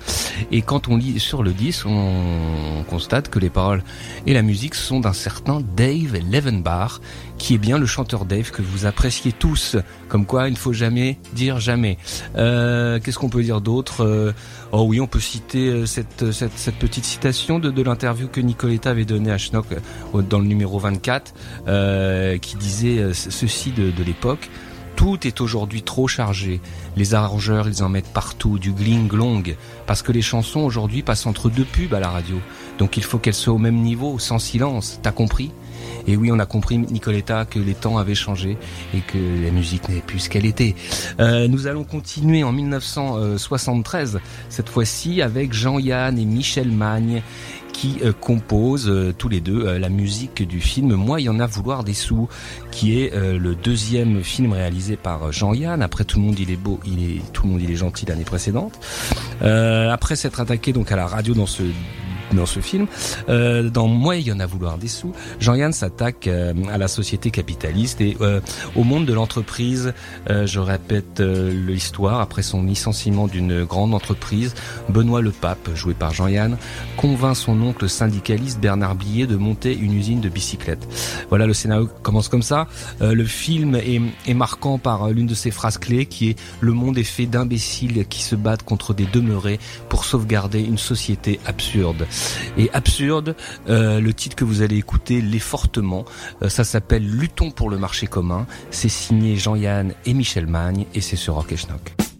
Et 0.51 0.63
quand 0.63 0.87
on 0.87 0.97
lit 0.97 1.19
sur 1.19 1.43
le 1.43 1.51
disque, 1.51 1.85
on 1.85 2.83
constate 2.89 3.29
que 3.29 3.37
les 3.37 3.51
paroles 3.51 3.83
et 4.25 4.33
la 4.33 4.41
musique 4.41 4.73
sont 4.73 4.99
d'un 4.99 5.13
certain 5.13 5.61
Dave 5.77 6.17
Levenbach, 6.31 7.01
qui 7.37 7.53
est 7.53 7.59
bien 7.59 7.77
le 7.77 7.85
chanteur 7.85 8.25
Dave 8.25 8.49
que 8.49 8.63
vous 8.63 8.87
appréciez 8.87 9.31
tous. 9.31 9.77
Comme 10.07 10.25
quoi, 10.25 10.47
il 10.47 10.53
ne 10.53 10.57
faut 10.57 10.73
jamais 10.73 11.19
dire 11.33 11.59
jamais. 11.59 11.99
Euh, 12.35 12.99
Qu'est-ce 12.99 13.19
qu'on 13.19 13.29
peut 13.29 13.43
dire 13.43 13.61
d'autre 13.61 14.03
Euh, 14.03 14.33
Oh 14.71 14.85
oui, 14.87 14.99
on 14.99 15.05
peut 15.05 15.19
citer 15.19 15.67
euh, 15.67 15.85
cette, 15.85 16.15
petite 16.79 17.05
citation 17.05 17.59
de, 17.59 17.83
l'interview 17.83 18.27
que 18.27 18.41
Nicoletta 18.41 18.89
avait 18.89 19.05
donnée 19.05 19.29
à 19.31 19.37
Schnock 19.37 19.67
dans 20.15 20.39
le 20.39 20.45
numéro 20.45 20.79
24, 20.79 21.35
euh, 21.67 22.39
qui 22.39 22.55
disait 22.55 23.13
ceci 23.13 23.69
de 23.71 24.03
l'époque. 24.03 24.49
Tout 25.03 25.27
est 25.27 25.41
aujourd'hui 25.41 25.81
trop 25.81 26.07
chargé. 26.07 26.61
Les 26.95 27.13
arrangeurs, 27.13 27.67
ils 27.67 27.83
en 27.83 27.89
mettent 27.89 28.13
partout, 28.13 28.57
du 28.57 28.71
gling 28.71 29.09
glong, 29.09 29.57
parce 29.85 30.01
que 30.01 30.13
les 30.13 30.21
chansons 30.21 30.61
aujourd'hui 30.61 31.01
passent 31.01 31.25
entre 31.25 31.49
deux 31.49 31.65
pubs 31.65 31.93
à 31.93 31.99
la 31.99 32.07
radio. 32.07 32.37
Donc 32.77 32.95
il 32.95 33.03
faut 33.03 33.17
qu'elles 33.17 33.33
soient 33.33 33.53
au 33.53 33.57
même 33.57 33.81
niveau, 33.81 34.17
sans 34.17 34.39
silence. 34.39 35.01
T'as 35.03 35.11
compris? 35.11 35.51
Et 36.07 36.15
oui, 36.15 36.31
on 36.31 36.39
a 36.39 36.45
compris, 36.45 36.77
Nicoletta, 36.77 37.43
que 37.43 37.59
les 37.59 37.73
temps 37.73 37.97
avaient 37.97 38.15
changé 38.15 38.57
et 38.95 39.01
que 39.01 39.17
la 39.43 39.51
musique 39.51 39.89
n'est 39.89 39.99
plus 39.99 40.19
ce 40.19 40.29
qu'elle 40.29 40.45
était. 40.45 40.73
Euh, 41.19 41.49
nous 41.49 41.67
allons 41.67 41.83
continuer 41.83 42.45
en 42.45 42.53
1973, 42.53 44.21
cette 44.47 44.69
fois-ci 44.69 45.21
avec 45.21 45.51
Jean-Yann 45.51 46.17
et 46.17 46.23
Michel 46.25 46.71
Magne 46.71 47.21
qui 47.73 47.97
euh, 48.03 48.13
composent 48.13 48.89
euh, 48.89 49.13
tous 49.17 49.27
les 49.27 49.41
deux 49.41 49.65
euh, 49.65 49.79
la 49.79 49.89
musique 49.89 50.47
du 50.47 50.61
film 50.61 50.93
Moi 50.93 51.19
il 51.19 51.25
y 51.25 51.29
en 51.29 51.39
a 51.39 51.47
vouloir 51.47 51.83
des 51.83 51.93
sous 51.93 52.29
qui 52.71 52.99
est 52.99 53.13
le 53.15 53.55
deuxième 53.55 54.23
film 54.23 54.53
réalisé 54.53 54.95
par 54.95 55.31
Jean-Yann. 55.31 55.81
Après 55.81 56.05
tout 56.05 56.19
le 56.19 56.25
monde 56.25 56.39
il 56.39 56.51
est 56.51 56.55
beau 56.55 56.79
il 56.85 57.03
est 57.03 57.33
tout 57.33 57.43
le 57.43 57.53
monde 57.53 57.61
il 57.61 57.71
est 57.71 57.75
gentil 57.75 58.05
l'année 58.05 58.23
précédente. 58.23 58.79
Euh, 59.41 59.91
après 59.91 60.15
s'être 60.15 60.39
attaqué 60.39 60.71
donc 60.73 60.91
à 60.91 60.95
la 60.95 61.07
radio 61.07 61.33
dans 61.33 61.45
ce 61.45 61.63
dans 62.35 62.45
ce 62.45 62.59
film. 62.59 62.87
Euh, 63.29 63.69
dans 63.69 63.87
Moi, 63.87 64.17
il 64.17 64.27
y 64.27 64.31
en 64.31 64.39
a 64.39 64.45
vouloir 64.45 64.77
des 64.77 64.87
sous. 64.87 65.13
Jean-Yann 65.39 65.73
s'attaque 65.73 66.27
euh, 66.27 66.53
à 66.71 66.77
la 66.77 66.87
société 66.87 67.31
capitaliste 67.31 68.01
et 68.01 68.17
euh, 68.21 68.41
au 68.75 68.83
monde 68.83 69.05
de 69.05 69.13
l'entreprise. 69.13 69.93
Euh, 70.29 70.45
je 70.45 70.59
répète 70.59 71.19
euh, 71.19 71.51
l'histoire. 71.51 72.21
Après 72.21 72.43
son 72.43 72.63
licenciement 72.63 73.27
d'une 73.27 73.63
grande 73.63 73.93
entreprise, 73.93 74.55
Benoît 74.89 75.21
Le 75.21 75.31
Pape, 75.31 75.69
joué 75.75 75.93
par 75.93 76.13
Jean-Yann, 76.13 76.57
convainc 76.97 77.35
son 77.35 77.61
oncle 77.61 77.89
syndicaliste 77.89 78.59
Bernard 78.59 78.95
Billet 78.95 79.27
de 79.27 79.35
monter 79.35 79.75
une 79.75 79.93
usine 79.93 80.21
de 80.21 80.29
bicyclettes. 80.29 80.87
Voilà, 81.29 81.45
le 81.45 81.53
scénario 81.53 81.89
commence 82.01 82.29
comme 82.29 82.43
ça. 82.43 82.67
Euh, 83.01 83.13
le 83.13 83.25
film 83.25 83.75
est, 83.75 84.01
est 84.27 84.33
marquant 84.33 84.77
par 84.77 85.09
l'une 85.09 85.27
de 85.27 85.35
ses 85.35 85.51
phrases 85.51 85.77
clés 85.77 86.05
qui 86.05 86.29
est 86.29 86.39
«Le 86.61 86.73
monde 86.73 86.97
est 86.97 87.03
fait 87.03 87.25
d'imbéciles 87.25 88.05
qui 88.07 88.21
se 88.21 88.35
battent 88.35 88.63
contre 88.63 88.93
des 88.93 89.05
demeurés 89.05 89.59
pour 89.89 90.05
sauvegarder 90.05 90.61
une 90.61 90.77
société 90.77 91.39
absurde». 91.45 92.05
Et 92.57 92.69
absurde, 92.73 93.35
euh, 93.69 93.99
le 93.99 94.13
titre 94.13 94.35
que 94.35 94.43
vous 94.43 94.61
allez 94.61 94.77
écouter 94.77 95.21
l'est 95.21 95.39
fortement. 95.39 96.05
Euh, 96.41 96.49
ça 96.49 96.63
s'appelle 96.63 97.05
Luttons 97.05 97.51
pour 97.51 97.69
le 97.69 97.77
marché 97.77 98.07
commun. 98.07 98.45
C'est 98.71 98.89
signé 98.89 99.35
Jean-Yann 99.35 99.93
et 100.05 100.13
Michel 100.13 100.47
Magne 100.47 100.85
et 100.93 101.01
c'est 101.01 101.15
sur 101.15 101.35
Rock 101.35 101.51
et 101.51 101.57
Schnock. 101.57 102.12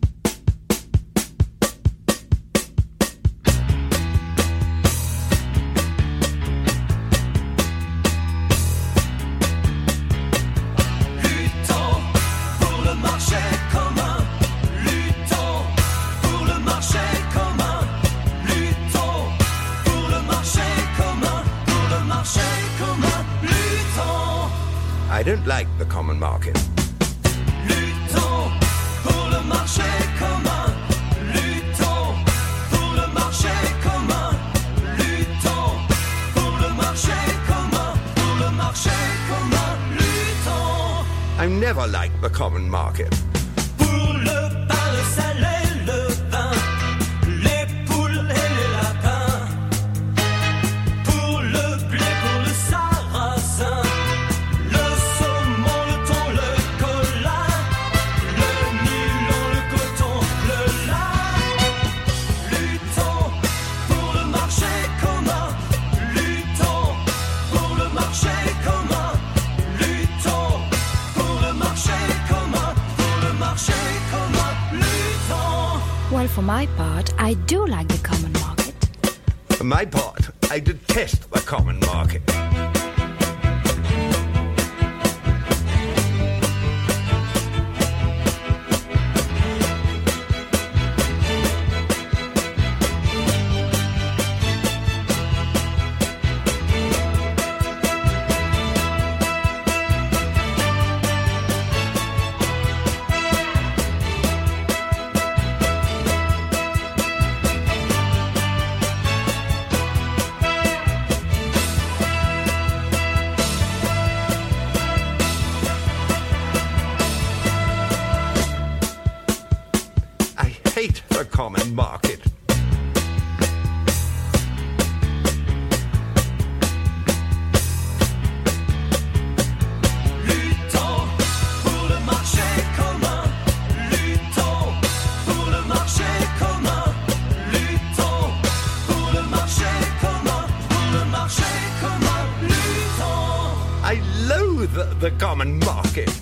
Never 41.64 41.88
liked 41.88 42.22
the 42.22 42.30
common 42.30 42.70
market. 42.70 43.33
My 76.44 76.66
part, 76.78 77.14
I 77.18 77.36
do 77.46 77.66
like 77.66 77.88
the 77.88 78.00
common 78.00 78.34
market. 78.34 78.76
For 79.56 79.64
my 79.64 79.86
part, 79.86 80.30
I 80.52 80.60
detest 80.60 81.32
the 81.32 81.40
common 81.40 81.80
market. 81.80 82.22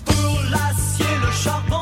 Pour 0.04 0.40
l'acier, 0.50 1.06
le 1.24 1.30
charbon, 1.32 1.81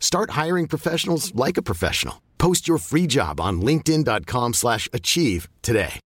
Start 0.00 0.30
hiring 0.30 0.66
professionals 0.66 1.32
like 1.34 1.56
a 1.56 1.62
professional. 1.62 2.16
Post 2.38 2.66
your 2.66 2.78
free 2.78 3.06
job 3.06 3.40
on 3.40 3.60
linkedin.com/achieve 3.60 4.54
slash 4.54 4.88
achieve 4.92 5.48
today. 5.62 6.00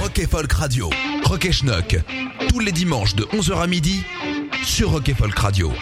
Rock 0.00 0.18
et 0.18 0.26
Folk 0.26 0.52
Radio. 0.52 0.90
Rock 1.24 1.44
et. 1.46 2.04
Tous 2.48 2.60
les 2.60 2.72
dimanches 2.72 3.14
de 3.14 3.24
11h 3.24 3.60
à 3.60 3.66
midi 3.66 4.04
sur 4.64 4.90
Rock 4.90 5.08
et 5.08 5.14
Folk 5.14 5.38
Radio. 5.38 5.72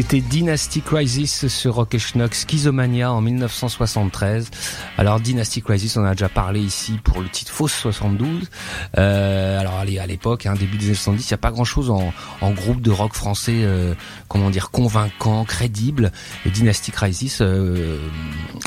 C'était 0.00 0.20
Dynasty 0.20 0.80
Crisis 0.80 1.48
sur 1.48 1.74
Rock 1.74 1.92
et 1.92 1.98
Schnock, 1.98 2.32
Schizomania 2.32 3.12
en 3.12 3.20
1973. 3.20 4.48
Alors 4.96 5.18
Dynasty 5.18 5.60
Crisis, 5.60 5.96
on 5.96 6.02
en 6.02 6.04
a 6.04 6.12
déjà 6.12 6.28
parlé 6.28 6.60
ici 6.60 7.00
pour 7.02 7.20
le 7.20 7.28
titre 7.28 7.50
Fausse 7.50 7.72
72. 7.72 8.48
Euh, 8.96 9.58
alors 9.58 9.74
allez, 9.74 9.98
à 9.98 10.06
l'époque, 10.06 10.46
hein, 10.46 10.54
début 10.54 10.76
des 10.76 10.86
années 10.86 10.94
70, 10.94 11.24
il 11.24 11.32
n'y 11.32 11.34
a 11.34 11.38
pas 11.38 11.50
grand-chose 11.50 11.90
en, 11.90 12.12
en 12.40 12.50
groupe 12.52 12.80
de 12.80 12.92
rock 12.92 13.12
français, 13.12 13.62
euh, 13.64 13.94
comment 14.28 14.50
dire, 14.50 14.70
convaincant, 14.70 15.44
crédible. 15.44 16.12
Et 16.46 16.50
Dynasty 16.50 16.92
Crisis 16.92 17.40
euh, 17.40 17.98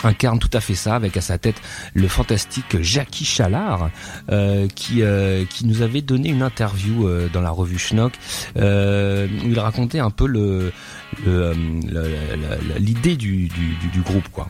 incarne 0.03 0.39
tout 0.39 0.49
à 0.53 0.59
fait 0.61 0.75
ça, 0.75 0.95
avec 0.95 1.17
à 1.17 1.21
sa 1.21 1.37
tête 1.37 1.61
le 1.93 2.07
fantastique 2.07 2.81
Jackie 2.81 3.25
Chalard, 3.25 3.89
euh, 4.31 4.67
qui 4.73 5.01
euh, 5.01 5.45
qui 5.45 5.65
nous 5.65 5.81
avait 5.81 6.01
donné 6.01 6.29
une 6.29 6.41
interview 6.41 7.07
euh, 7.07 7.29
dans 7.31 7.41
la 7.41 7.51
revue 7.51 7.77
Schnock, 7.79 8.13
euh, 8.57 9.27
où 9.43 9.47
il 9.49 9.59
racontait 9.59 9.99
un 9.99 10.09
peu 10.09 10.25
euh, 10.27 10.71
le- 11.27 12.77
l'idée 12.79 13.15
du, 13.17 13.47
du, 13.47 13.75
du- 13.75 13.87
du 13.91 14.01
groupe 14.01 14.27
quoi. 14.31 14.49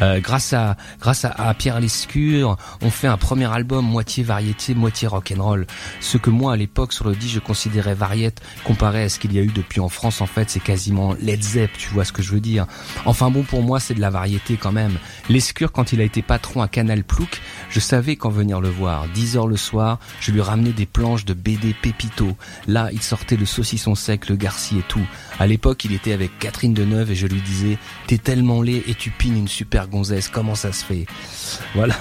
Euh, 0.00 0.20
grâce 0.20 0.52
à 0.52 0.76
grâce 1.00 1.24
à, 1.24 1.52
Pierre 1.54 1.80
Lescure, 1.80 2.56
on 2.80 2.90
fait 2.90 3.08
un 3.08 3.16
premier 3.16 3.50
album 3.52 3.84
moitié 3.84 4.22
variété, 4.24 4.74
moitié 4.74 5.08
rock'n'roll. 5.08 5.66
Ce 6.00 6.18
que 6.18 6.30
moi 6.30 6.52
à 6.52 6.56
l'époque 6.56 6.92
sur 6.92 7.08
le 7.08 7.14
disque 7.14 7.34
je 7.34 7.40
considérais 7.40 7.94
variette 7.94 8.40
comparé 8.64 9.04
à 9.04 9.08
ce 9.08 9.18
qu'il 9.18 9.32
y 9.32 9.38
a 9.38 9.42
eu 9.42 9.48
depuis 9.54 9.80
en 9.80 9.88
France 9.88 10.20
en 10.20 10.26
fait 10.26 10.50
c'est 10.50 10.60
quasiment 10.60 11.14
Led 11.20 11.42
Zepp, 11.42 11.70
tu 11.76 11.88
vois 11.90 12.04
ce 12.04 12.12
que 12.12 12.22
je 12.22 12.32
veux 12.32 12.40
dire. 12.40 12.66
Enfin 13.04 13.30
bon 13.30 13.42
pour 13.42 13.62
moi 13.62 13.80
c'est 13.80 13.94
de 13.94 14.00
la 14.00 14.10
variété 14.10 14.56
quand 14.56 14.72
même. 14.72 14.91
Lescure 15.28 15.72
quand 15.72 15.92
il 15.92 16.00
a 16.00 16.04
été 16.04 16.22
patron 16.22 16.62
à 16.62 16.68
Canal 16.68 17.04
Plouc, 17.04 17.40
je 17.70 17.80
savais 17.80 18.16
quand 18.16 18.30
venir 18.30 18.60
le 18.60 18.68
voir. 18.68 19.06
10 19.08 19.36
heures 19.36 19.46
le 19.46 19.56
soir, 19.56 19.98
je 20.20 20.32
lui 20.32 20.40
ramenais 20.40 20.72
des 20.72 20.86
planches 20.86 21.24
de 21.24 21.34
BD 21.34 21.74
Pépito. 21.80 22.36
Là 22.66 22.90
il 22.92 23.02
sortait 23.02 23.36
le 23.36 23.46
saucisson 23.46 23.94
sec, 23.94 24.28
le 24.28 24.36
garci 24.36 24.78
et 24.78 24.84
tout. 24.88 25.06
À 25.42 25.46
l'époque 25.48 25.84
il 25.84 25.92
était 25.92 26.12
avec 26.12 26.38
Catherine 26.38 26.72
Deneuve 26.72 27.10
et 27.10 27.16
je 27.16 27.26
lui 27.26 27.40
disais 27.40 27.76
T'es 28.06 28.16
tellement 28.16 28.62
laid 28.62 28.84
et 28.86 28.94
tu 28.94 29.10
pines 29.10 29.36
une 29.36 29.48
super 29.48 29.88
gonzesse, 29.88 30.28
comment 30.28 30.54
ça 30.54 30.70
se 30.72 30.84
fait? 30.84 31.04
Voilà, 31.74 31.96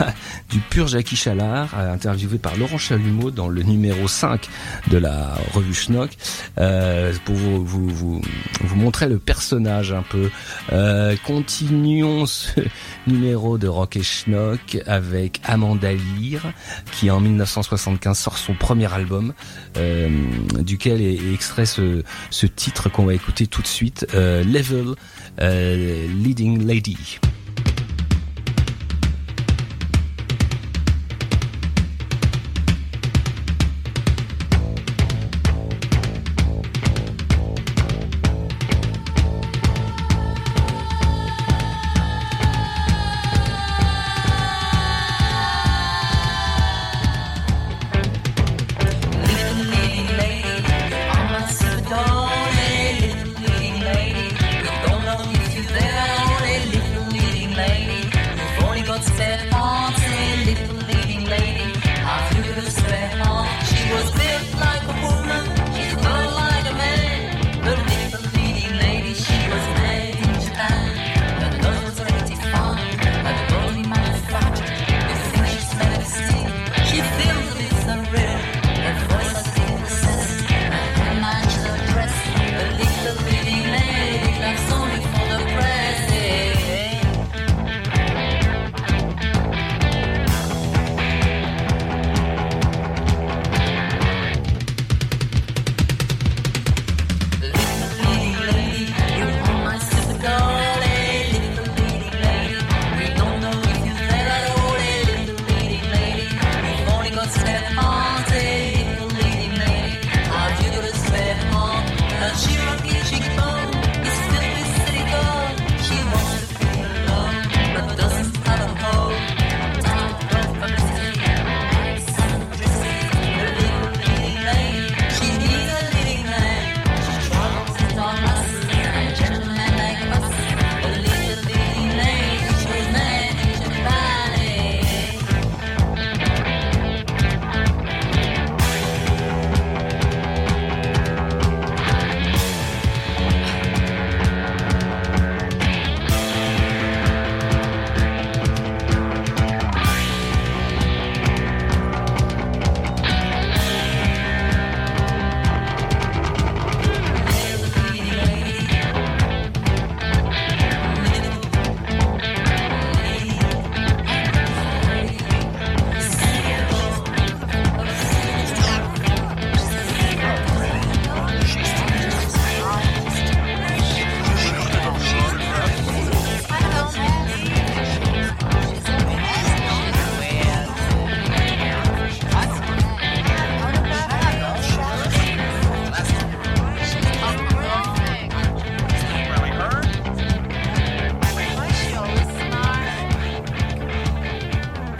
du 0.51 0.59
pur 0.59 0.87
Jackie 0.87 1.15
Chalard, 1.15 1.75
interviewé 1.75 2.37
par 2.37 2.55
Laurent 2.55 2.77
Chalumeau 2.77 3.31
dans 3.31 3.47
le 3.47 3.63
numéro 3.63 4.07
5 4.07 4.47
de 4.91 4.97
la 4.99 5.33
revue 5.55 5.73
Schnock, 5.73 6.11
euh, 6.59 7.13
pour 7.25 7.33
vous, 7.33 7.65
vous, 7.65 7.89
vous, 7.89 8.21
vous 8.61 8.75
montrer 8.75 9.09
le 9.09 9.17
personnage 9.17 9.91
un 9.91 10.03
peu. 10.03 10.29
Euh, 10.71 11.15
continuons 11.25 12.27
ce 12.27 12.61
numéro 13.07 13.57
de 13.57 13.67
Rock 13.67 13.95
et 13.95 14.03
Schnock 14.03 14.77
avec 14.85 15.41
Amanda 15.45 15.91
Lear, 15.91 16.53
qui 16.91 17.09
en 17.09 17.19
1975 17.19 18.19
sort 18.19 18.37
son 18.37 18.53
premier 18.53 18.93
album, 18.93 19.33
euh, 19.77 20.09
duquel 20.59 21.01
est 21.01 21.15
est 21.15 21.33
extrait 21.33 21.65
ce, 21.65 22.03
ce 22.29 22.45
titre 22.45 22.89
qu'on 22.89 23.05
va 23.05 23.15
écouter 23.15 23.30
tout 23.31 23.61
de 23.61 23.67
suite, 23.67 24.07
euh, 24.13 24.43
Level 24.43 24.95
euh, 25.39 26.07
Leading 26.07 26.65
Lady. 26.65 27.19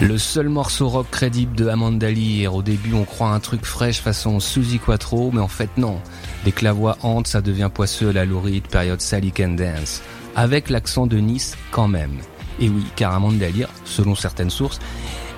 Le 0.02 0.18
seul 0.18 0.50
morceau 0.50 0.90
rock 0.90 1.06
crédible 1.12 1.56
de 1.56 1.68
Amanda 1.68 2.10
Lear. 2.10 2.56
Au 2.56 2.64
début, 2.64 2.96
on 2.96 3.06
croit 3.06 3.30
un 3.30 3.40
truc 3.40 3.64
fraîche 3.64 4.02
façon 4.02 4.40
Suzy 4.40 4.80
Quattro, 4.80 5.30
mais 5.32 5.42
en 5.42 5.48
fait 5.48 5.70
non. 5.78 6.02
Dès 6.44 6.52
que 6.52 6.64
la 6.64 6.74
voix 6.74 6.98
hante, 7.04 7.28
ça 7.28 7.40
devient 7.42 7.70
poisseux 7.72 8.12
la 8.12 8.26
louride 8.26 8.66
période 8.66 9.00
Sally 9.00 9.32
Can 9.32 9.50
Dance. 9.50 10.02
Avec 10.36 10.72
l'accent 10.72 11.06
de 11.06 11.18
Nice 11.18 11.56
quand 11.70 11.88
même. 11.88 12.18
Et 12.60 12.68
oui, 12.68 12.84
car 12.96 13.14
Amanda 13.14 13.48
Lear, 13.48 13.70
selon 13.86 14.16
certaines 14.16 14.50
sources, 14.50 14.80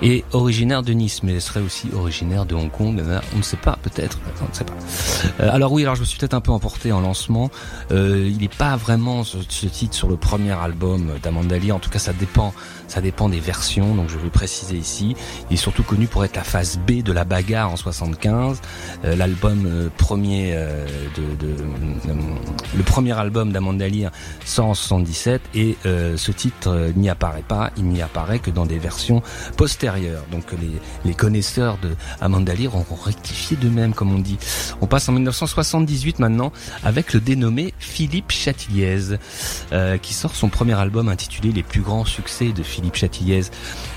est 0.02 0.24
originaire 0.32 0.82
de 0.82 0.92
Nice, 0.92 1.22
mais 1.22 1.34
elle 1.34 1.40
serait 1.40 1.60
aussi 1.60 1.88
originaire 1.94 2.46
de 2.46 2.54
Hong 2.54 2.70
Kong. 2.70 3.02
On 3.34 3.38
ne 3.38 3.42
sait 3.42 3.56
pas, 3.56 3.78
peut-être. 3.82 4.18
On 4.40 4.48
ne 4.48 4.54
sait 4.54 4.64
pas. 4.64 4.74
Euh, 5.40 5.50
alors 5.52 5.72
oui, 5.72 5.82
alors 5.82 5.94
je 5.94 6.00
me 6.00 6.06
suis 6.06 6.18
peut-être 6.18 6.34
un 6.34 6.40
peu 6.40 6.52
emporté 6.52 6.92
en 6.92 7.00
lancement. 7.00 7.50
Euh, 7.90 8.28
il 8.30 8.38
n'est 8.38 8.48
pas 8.48 8.76
vraiment 8.76 9.24
ce, 9.24 9.38
titre 9.66 9.94
sur 9.94 10.08
le 10.08 10.16
premier 10.16 10.52
album 10.52 11.12
d'Amanda 11.22 11.58
Lear. 11.58 11.76
En 11.76 11.80
tout 11.80 11.90
cas, 11.90 11.98
ça 11.98 12.12
dépend 12.12 12.52
ça 12.88 13.00
dépend 13.00 13.28
des 13.28 13.40
versions, 13.40 13.94
donc 13.94 14.08
je 14.08 14.18
vais 14.18 14.30
préciser 14.30 14.76
ici. 14.76 15.16
Il 15.50 15.54
est 15.54 15.56
surtout 15.56 15.82
connu 15.82 16.06
pour 16.06 16.24
être 16.24 16.36
la 16.36 16.44
phase 16.44 16.78
B 16.78 17.02
de 17.02 17.12
la 17.12 17.24
bagarre 17.24 17.72
en 17.72 17.76
75, 17.76 18.60
euh, 19.04 19.16
l'album 19.16 19.64
euh, 19.66 19.88
premier 19.96 20.52
euh, 20.54 20.86
de, 21.16 21.46
de 21.46 21.52
euh, 22.08 22.14
le 22.76 22.82
premier 22.82 23.18
album 23.18 23.52
d'Amanda 23.52 23.88
Lear 23.88 24.12
sort 24.44 24.66
en 24.66 24.74
77 24.74 25.40
et 25.54 25.76
ce 25.84 26.30
titre 26.30 26.92
n'y 26.96 27.08
apparaît 27.08 27.44
pas, 27.46 27.70
il 27.76 27.86
n'y 27.86 28.02
apparaît 28.02 28.38
que 28.38 28.50
dans 28.50 28.66
des 28.66 28.78
versions 28.78 29.22
postérieures. 29.56 29.83
Donc 30.30 30.52
les, 30.52 30.70
les 31.04 31.14
connaisseurs 31.14 31.78
de 31.78 31.90
Amanda 32.20 32.54
Lear 32.54 32.74
auront 32.74 32.94
rectifié 32.94 33.56
de 33.56 33.68
même, 33.68 33.94
comme 33.94 34.14
on 34.14 34.18
dit. 34.18 34.38
On 34.80 34.86
passe 34.86 35.08
en 35.08 35.12
1978 35.12 36.18
maintenant 36.18 36.52
avec 36.82 37.12
le 37.12 37.20
dénommé 37.20 37.74
Philippe 37.78 38.30
Chatiliez, 38.30 39.16
qui 40.02 40.14
sort 40.14 40.34
son 40.34 40.48
premier 40.48 40.74
album 40.74 41.08
intitulé 41.08 41.52
Les 41.52 41.62
plus 41.62 41.80
grands 41.80 42.04
succès 42.04 42.52
de 42.52 42.62
Philippe 42.62 42.96
Chatiliez, 42.96 43.42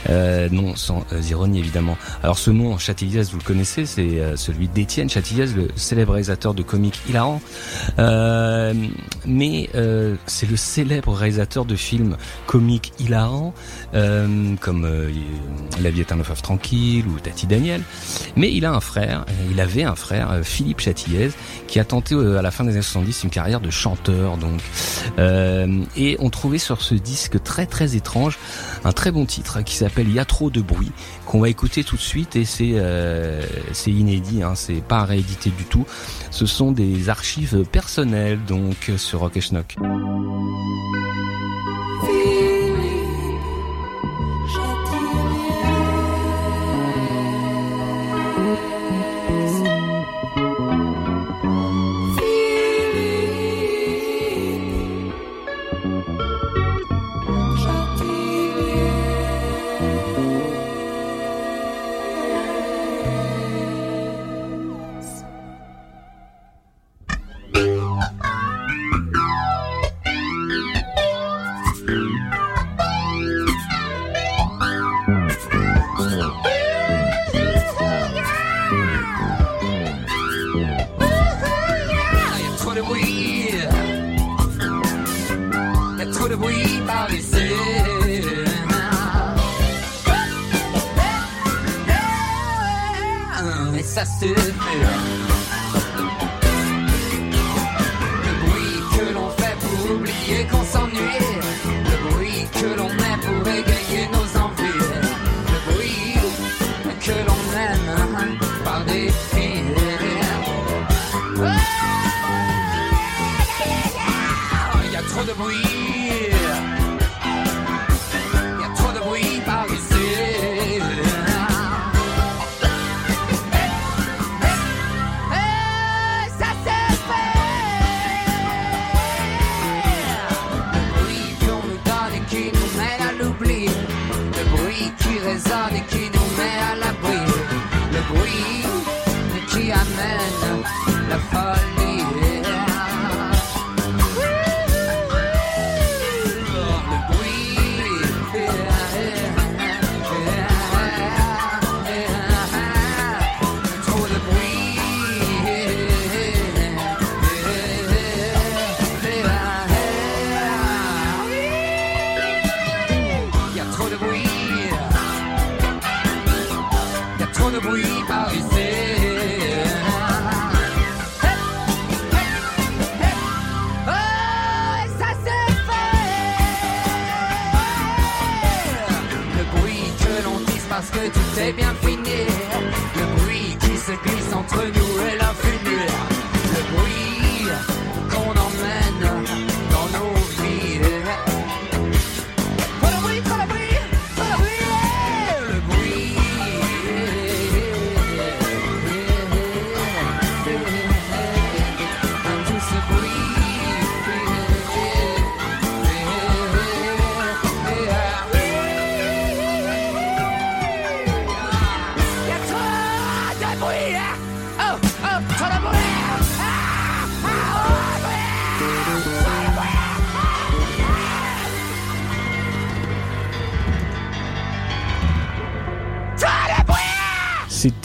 euh, 0.09 0.49
non 0.51 0.75
sans 0.75 1.05
euh, 1.11 1.21
ironie 1.21 1.59
évidemment. 1.59 1.97
Alors 2.23 2.37
ce 2.37 2.51
nom 2.51 2.77
Chatiliez, 2.77 3.23
vous 3.23 3.37
le 3.37 3.43
connaissez, 3.43 3.85
c'est 3.85 4.19
euh, 4.19 4.35
celui 4.35 4.67
d'Étienne 4.67 5.09
Chatiliez, 5.09 5.47
le 5.47 5.67
célèbre 5.75 6.13
réalisateur 6.13 6.53
de 6.53 6.63
comiques 6.63 6.99
hilarants. 7.09 7.41
Euh, 7.99 8.73
mais 9.25 9.69
euh, 9.75 10.15
c'est 10.25 10.49
le 10.49 10.55
célèbre 10.55 11.13
réalisateur 11.13 11.65
de 11.65 11.75
films 11.75 12.17
comiques 12.45 12.93
hilarants, 12.99 13.53
comme 14.61 14.87
La 15.81 15.89
vie 15.89 16.01
est 16.01 16.11
un 16.11 16.17
tranquille 16.41 17.05
ou 17.07 17.19
Tati 17.19 17.47
Daniel. 17.47 17.81
Mais 18.35 18.51
il 18.53 18.65
a 18.65 18.71
un 18.73 18.79
frère, 18.79 19.25
euh, 19.29 19.51
il 19.51 19.59
avait 19.59 19.83
un 19.83 19.95
frère, 19.95 20.31
euh, 20.31 20.43
Philippe 20.43 20.81
Châtillaise, 20.81 21.33
qui 21.67 21.79
a 21.79 21.85
tenté 21.85 22.15
euh, 22.15 22.37
à 22.37 22.41
la 22.41 22.51
fin 22.51 22.63
des 22.63 22.71
années 22.71 22.81
70 22.81 23.23
une 23.23 23.29
carrière 23.29 23.59
de 23.59 23.69
chanteur. 23.69 24.37
Donc, 24.37 24.61
Euh, 25.19 25.83
et 25.95 26.17
on 26.19 26.29
trouvait 26.29 26.57
sur 26.57 26.81
ce 26.81 26.93
disque 26.95 27.41
très 27.43 27.65
très 27.65 27.95
étrange 27.95 28.37
un 28.83 28.91
très 28.91 29.11
bon 29.11 29.25
titre 29.25 29.61
qui 29.63 29.75
s'appelle 29.75 30.09
y 30.09 30.19
a 30.19 30.25
trop 30.25 30.49
de 30.49 30.61
bruit 30.61 30.91
qu'on 31.25 31.39
va 31.39 31.49
écouter 31.49 31.83
tout 31.83 31.95
de 31.95 32.01
suite 32.01 32.35
et 32.35 32.45
c'est 32.45 32.73
euh, 32.75 33.41
c'est 33.73 33.91
inédit, 33.91 34.43
hein, 34.43 34.53
c'est 34.55 34.81
pas 34.81 35.03
réédité 35.03 35.49
du 35.49 35.63
tout. 35.63 35.85
Ce 36.31 36.45
sont 36.45 36.71
des 36.71 37.09
archives 37.09 37.63
personnelles 37.71 38.39
donc 38.47 38.91
sur 38.97 39.19
Rock 39.19 39.37
et 39.37 39.41
Schnock. 39.41 39.75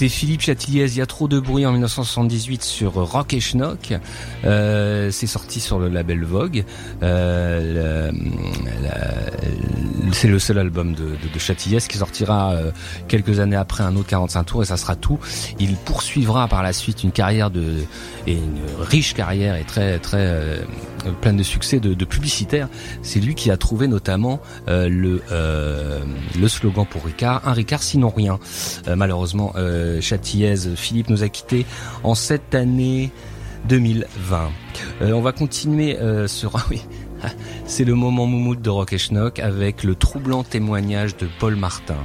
C'était 0.03 0.15
Philippe 0.15 0.41
Châtilliez, 0.41 0.91
il 0.91 0.97
y 0.97 1.01
a 1.01 1.07
trop 1.07 1.29
de 1.29 1.39
bruit 1.39 1.65
en 1.65 1.71
1978 1.71 2.65
sur 2.65 2.95
Rock 2.95 3.35
et 3.35 3.39
Schnock. 3.39 3.95
Euh, 4.45 5.13
c'est 5.13 5.29
sorti 5.29 5.61
sur 5.61 5.79
le 5.79 5.89
label 5.89 6.25
Vogue. 6.25 6.65
Euh, 7.05 8.11
c'est 10.11 10.27
le 10.27 10.41
seul 10.41 10.59
album 10.59 10.95
de, 10.95 11.11
de, 11.11 11.79
qui 11.87 11.99
sortira 11.99 12.51
euh, 12.51 12.73
quelques 13.07 13.39
années 13.39 13.55
après 13.55 13.85
un 13.85 13.95
autre 13.95 14.09
45 14.09 14.43
tours 14.43 14.63
et 14.65 14.67
ça 14.67 14.77
sera 14.77 14.97
tout. 14.97 15.21
Il 15.61 15.77
poursuivra 15.77 16.49
par 16.49 16.65
la 16.65 16.73
suite 16.73 17.05
une 17.05 17.13
carrière 17.13 17.53
de 17.53 17.77
et 18.27 18.33
une 18.33 18.59
riche 18.81 19.15
carrière 19.15 19.55
et 19.55 19.63
très 19.63 20.01
très 20.01 20.59
euh, 21.07 21.13
pleine 21.13 21.37
de 21.37 21.43
succès 21.43 21.81
de, 21.81 21.95
de 21.95 22.05
publicitaire. 22.05 22.69
C'est 23.03 23.21
lui 23.21 23.35
qui 23.35 23.51
a 23.51 23.57
trouvé 23.57 23.89
notamment 23.89 24.41
euh, 24.69 24.89
le 24.89 25.23
euh, 25.31 26.01
le 26.39 26.49
slogan 26.49 26.87
pour 26.89 27.05
Ricard, 27.05 27.47
un 27.47 27.53
Ricard 27.53 27.83
sinon 27.83 28.11
rien. 28.11 28.39
Malheureusement, 28.87 29.53
euh, 29.57 30.01
Châtillaise, 30.01 30.75
Philippe 30.77 31.09
nous 31.09 31.23
a 31.23 31.29
quittés 31.29 31.67
en 32.03 32.15
cette 32.15 32.55
année 32.55 33.11
2020. 33.69 34.51
Euh, 35.01 35.13
on 35.13 35.21
va 35.21 35.33
continuer 35.33 35.97
sur... 36.27 36.57
oui, 36.71 36.83
c'est 37.67 37.85
le 37.85 37.95
moment 37.95 38.27
moumoute 38.27 38.61
de 38.63 38.71
Rock 38.71 38.93
et 38.93 38.99
Schnock 38.99 39.39
avec 39.39 39.85
le 39.85 39.95
troublant 39.95 40.43
témoignage 40.45 41.17
de 41.17 41.29
Paul 41.39 41.57
Martin. 41.57 41.97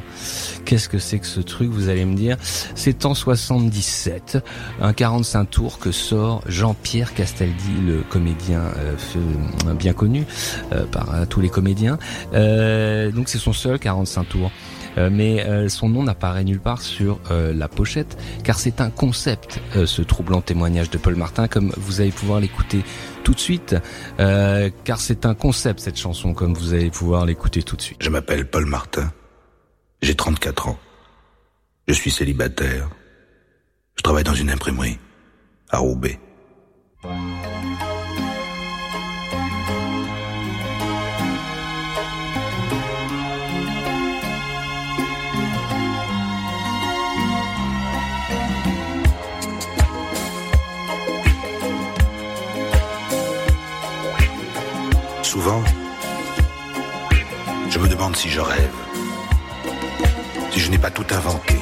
Qu'est-ce 0.66 0.90
que 0.90 1.00
c'est 1.00 1.20
que 1.20 1.26
ce 1.28 1.40
truc, 1.40 1.70
vous 1.70 1.90
allez 1.90 2.06
me 2.06 2.16
dire? 2.16 2.38
C'est 2.76 3.06
en 3.06 3.14
77, 3.14 4.38
un 4.82 4.94
45 4.94 5.46
tours 5.50 5.80
que 5.80 5.92
sort 5.92 6.42
Jean-Pierre 6.48 7.14
Castaldi, 7.14 7.72
le 7.86 8.02
comédien 8.10 8.62
euh, 8.78 8.96
f- 8.96 9.74
bien 9.76 9.94
connu 9.94 10.26
euh, 10.74 10.86
par 10.86 11.14
euh, 11.14 11.26
tous 11.26 11.42
les 11.42 11.50
comédiens. 11.50 11.98
Euh, 12.34 13.12
donc 13.12 13.30
c'est 13.30 13.38
son 13.38 13.54
seul 13.54 13.80
45 13.80 14.24
tours. 14.30 14.52
Euh, 14.98 15.10
mais 15.12 15.46
euh, 15.46 15.70
son 15.70 15.90
nom 15.90 16.04
n'apparaît 16.04 16.44
nulle 16.44 16.60
part 16.60 16.82
sur 16.82 17.20
euh, 17.32 17.54
la 17.54 17.68
pochette, 17.68 18.18
car 18.44 18.60
c'est 18.60 18.82
un 18.82 18.90
concept, 18.90 19.60
ce 19.74 20.02
troublant 20.02 20.42
témoignage 20.42 20.90
de 20.90 20.98
Paul 20.98 21.16
Martin, 21.16 21.48
comme 21.48 21.72
vous 21.78 22.02
allez 22.02 22.12
pouvoir 22.12 22.40
l'écouter 22.40 22.84
tout 23.24 23.34
de 23.34 23.40
suite, 23.40 23.76
car 24.18 25.00
c'est 25.00 25.26
un 25.26 25.36
concept 25.36 25.80
cette 25.82 25.98
chanson, 25.98 26.34
comme 26.34 26.54
vous 26.54 26.74
allez 26.74 26.90
pouvoir 26.90 27.26
l'écouter 27.26 27.64
tout 27.64 27.76
de 27.76 27.82
suite. 27.82 27.98
Je 28.02 28.10
m'appelle 28.10 28.50
Paul 28.50 28.66
Martin. 28.66 29.12
J'ai 30.02 30.16
34 30.16 30.70
ans. 30.70 30.80
Je 31.88 31.94
suis 31.94 32.12
célibataire. 32.12 32.90
Je 33.96 34.04
travaille 34.04 34.24
dans 34.24 34.34
une 34.34 34.50
imprimerie 34.50 34.98
à 35.70 35.80
Roubaix. 35.80 36.20
Je 57.70 57.80
me 57.80 57.88
demande 57.88 58.16
si 58.16 58.30
je 58.30 58.42
rêve, 58.42 58.76
si 60.52 60.60
je 60.60 60.70
n'ai 60.72 60.78
pas 60.78 60.92
tout 60.92 61.06
inventé, 61.12 61.56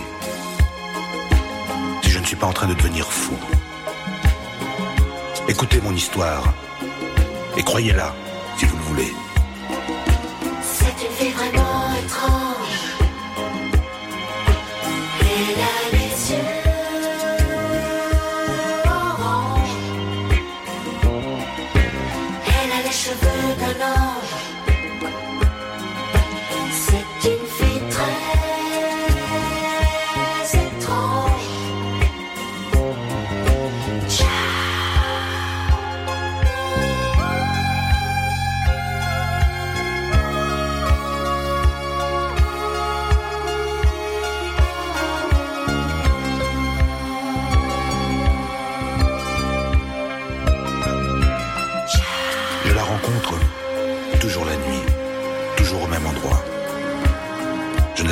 si 2.02 2.10
je 2.10 2.20
ne 2.20 2.26
suis 2.26 2.36
pas 2.36 2.48
en 2.48 2.54
train 2.54 2.68
de 2.68 2.74
devenir 2.74 3.06
fou. 3.12 3.36
Écoutez 5.48 5.80
mon 5.82 5.94
histoire 5.94 6.44
et 7.58 7.62
croyez-la 7.62 8.16
si 8.58 8.66
vous 8.66 8.78
le 8.78 8.84
voulez. 8.84 9.25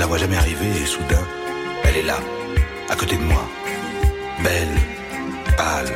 La 0.03 0.07
vois 0.07 0.17
jamais 0.17 0.35
arriver 0.35 0.67
et 0.67 0.85
soudain, 0.85 1.25
elle 1.85 1.95
est 1.95 2.01
là, 2.01 2.17
à 2.89 2.95
côté 2.97 3.15
de 3.15 3.23
moi. 3.23 3.47
Belle, 4.43 4.75
pâle, 5.55 5.93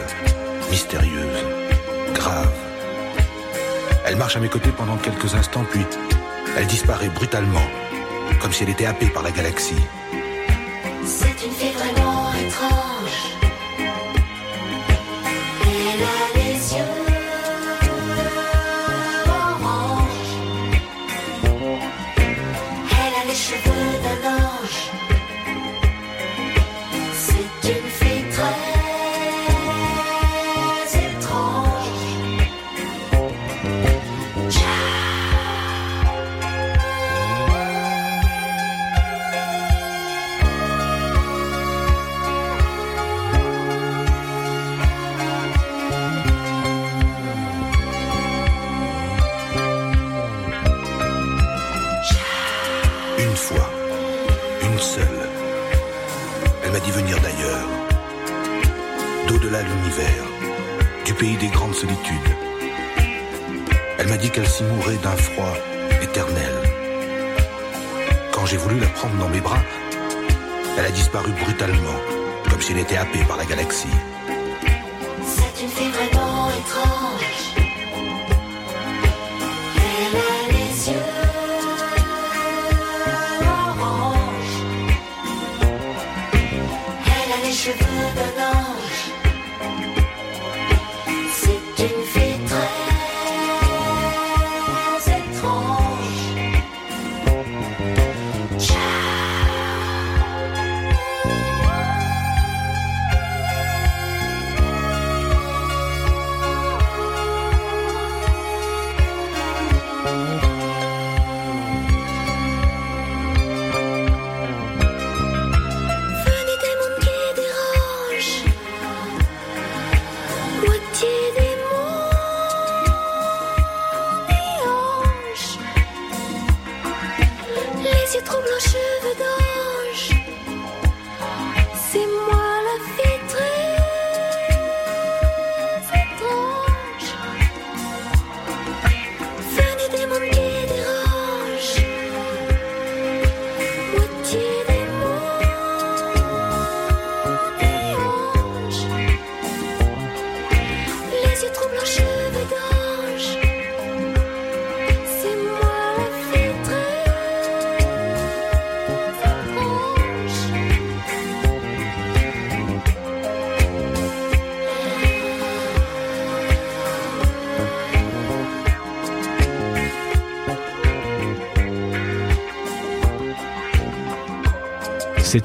mystérieuse, 0.71 1.43
grave. 2.13 2.53
Elle 4.05 4.15
marche 4.15 4.37
à 4.37 4.39
mes 4.39 4.47
côtés 4.47 4.69
pendant 4.69 4.95
quelques 4.95 5.35
instants, 5.35 5.65
puis 5.69 5.85
elle 6.57 6.67
disparaît 6.67 7.09
brutalement, 7.09 7.67
comme 8.39 8.53
si 8.53 8.63
elle 8.63 8.69
était 8.69 8.85
happée 8.85 9.07
par 9.07 9.23
la 9.23 9.31
galaxie. 9.31 9.83
C'est 91.87 92.26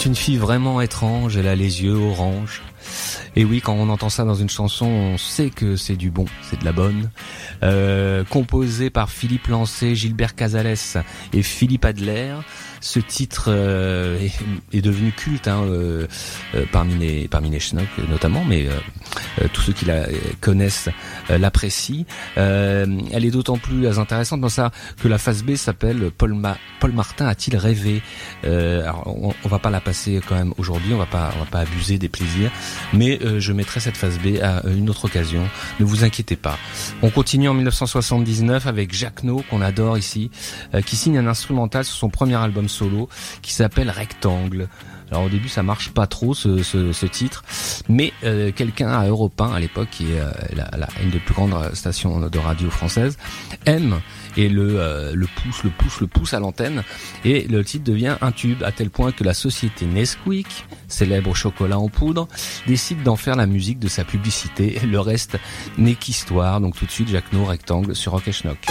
C'est 0.03 0.09
une 0.09 0.17
fille 0.17 0.37
vraiment 0.37 0.81
étrange, 0.81 1.37
elle 1.37 1.47
a 1.47 1.55
les 1.55 1.85
yeux 1.85 1.95
orange. 1.95 2.63
Et 3.37 3.45
oui, 3.45 3.61
quand 3.61 3.75
on 3.75 3.89
entend 3.89 4.09
ça 4.09 4.25
dans 4.25 4.35
une 4.35 4.51
chanson, 4.51 4.87
on 4.87 5.17
sait 5.17 5.51
que 5.51 5.77
c'est 5.77 5.95
du 5.95 6.11
bon, 6.11 6.25
c'est 6.43 6.59
de 6.59 6.65
la 6.65 6.73
bonne. 6.73 7.09
Euh, 7.63 8.25
composé 8.25 8.91
par 8.91 9.11
Philippe 9.11 9.47
Lancé, 9.47 9.95
Gilbert 9.95 10.35
Casales 10.35 10.75
et 11.33 11.43
Philippe 11.45 11.85
Adler. 11.85 12.35
Ce 12.81 12.99
titre 12.99 13.45
euh, 13.47 14.19
est, 14.73 14.83
devenu 14.83 15.13
culte 15.13 15.47
hein, 15.47 15.63
euh, 15.63 16.09
euh, 16.57 16.65
parmi 16.73 16.97
les 16.97 17.29
parmi 17.29 17.49
les 17.49 17.61
Schnock 17.61 17.87
notamment, 18.11 18.45
mais 18.45 18.67
euh, 18.67 18.73
euh, 19.41 19.47
tous 19.53 19.63
ceux 19.63 19.73
qui 19.73 19.85
la 19.85 20.09
connaissent 20.41 20.89
euh, 21.31 21.39
l'apprécient. 21.39 22.05
Euh, 22.39 22.87
elle 23.13 23.25
est 23.25 23.31
d'autant 23.31 23.59
plus 23.59 23.87
intéressante 23.99 24.41
dans 24.41 24.49
ça 24.49 24.71
que 25.03 25.09
la 25.09 25.19
phase 25.19 25.43
B 25.43 25.55
s'appelle 25.57 26.11
Paul, 26.17 26.35
Ma- 26.35 26.57
Paul 26.81 26.93
Martin 26.93 27.27
a-t-il 27.27 27.57
rêvé 27.57 28.03
Euh, 28.45 28.83
Alors 28.83 29.05
on, 29.07 29.33
on 29.45 29.49
va 29.49 29.59
pas 29.59 29.71
la 29.71 29.81
passer 29.81 30.21
quand 30.29 30.35
même 30.35 30.53
aujourd'hui, 30.59 30.95
on 30.95 30.99
va 30.99 31.07
pas 31.07 31.33
on 31.37 31.41
va 31.41 31.47
pas 31.51 31.61
abuser 31.61 31.99
des 31.99 32.09
plaisirs, 32.09 32.51
mais 32.93 33.19
je 33.39 33.53
mettrai 33.53 33.81
cette 33.81 33.97
phase 33.97 34.19
B 34.19 34.39
à 34.43 34.63
une 34.69 34.89
autre 34.91 35.05
occasion. 35.07 35.49
Ne 35.81 35.85
vous 35.85 36.05
inquiétez 36.05 36.37
pas. 36.37 36.59
On 37.03 37.11
continue 37.11 37.49
en 37.49 37.55
1979 37.55 38.67
avec 38.67 38.95
Jacques 38.95 39.23
No 39.25 39.43
qu'on 39.51 39.61
adore 39.61 39.99
ici, 39.99 40.31
qui 40.87 40.97
signe 40.97 41.19
un 41.19 41.27
instrumental 41.27 41.85
sur 41.85 41.97
son 41.97 42.09
premier 42.11 42.37
album 42.37 42.69
solo 42.69 43.09
qui 43.43 43.53
s'appelle 43.53 43.91
Rectangle. 43.91 44.69
Alors 45.13 45.25
au 45.25 45.29
début 45.29 45.51
ça 45.51 45.63
marche 45.63 45.91
pas 45.91 46.07
trop 46.07 46.33
ce, 46.33 46.63
ce, 46.63 47.07
titre, 47.07 47.45
mais 47.87 48.15
euh, 48.25 48.51
quelqu'un 48.51 48.89
à 48.89 49.07
Europe 49.07 49.39
1 49.39 49.53
à 49.53 49.61
l'époque, 49.61 49.89
qui 49.91 50.11
est 50.11 50.19
euh, 50.19 50.31
la, 50.55 50.89
une 51.03 51.11
des 51.11 51.19
plus 51.19 51.35
grandes 51.35 51.55
stations 51.75 52.19
de 52.19 52.39
radio 52.39 52.71
françaises, 52.71 53.19
aime 53.67 54.01
et 54.39 54.49
le, 54.49 54.81
euh, 54.81 55.13
le 55.15 55.27
pousse, 55.27 55.65
le 55.65 55.71
pousse, 55.71 56.01
le 56.01 56.07
pousse 56.07 56.33
à 56.33 56.41
l'antenne, 56.41 56.83
et 57.27 57.47
le 57.47 57.63
titre 57.63 57.85
devient 57.85 58.17
un 58.23 58.33
tube 58.33 58.63
à 58.63 58.73
tel 58.73 58.89
point 58.89 59.13
que 59.13 59.23
la 59.23 59.35
société 59.35 59.85
Nesquik, 59.85 60.65
célèbre 60.89 61.29
au 61.29 61.35
chocolat 61.35 61.79
en 61.79 61.91
poudre, 61.91 62.27
décide 62.67 63.03
d'en 63.03 63.17
faire 63.17 63.37
la 63.37 63.45
musique 63.45 63.81
de 63.81 63.89
sa 63.89 64.05
publicité. 64.05 64.81
Le 64.87 64.99
reste 64.99 65.37
n'est 65.77 65.95
qu'histoire. 65.95 66.63
Donc 66.63 66.75
tout 66.75 66.87
de 66.87 66.91
suite 66.91 67.09
Jacques 67.09 67.35
No 67.35 67.45
rectangle 67.45 67.95
sur 67.95 68.13
Rock 68.13 68.29
et 68.29 68.33
Schnock. 68.33 68.67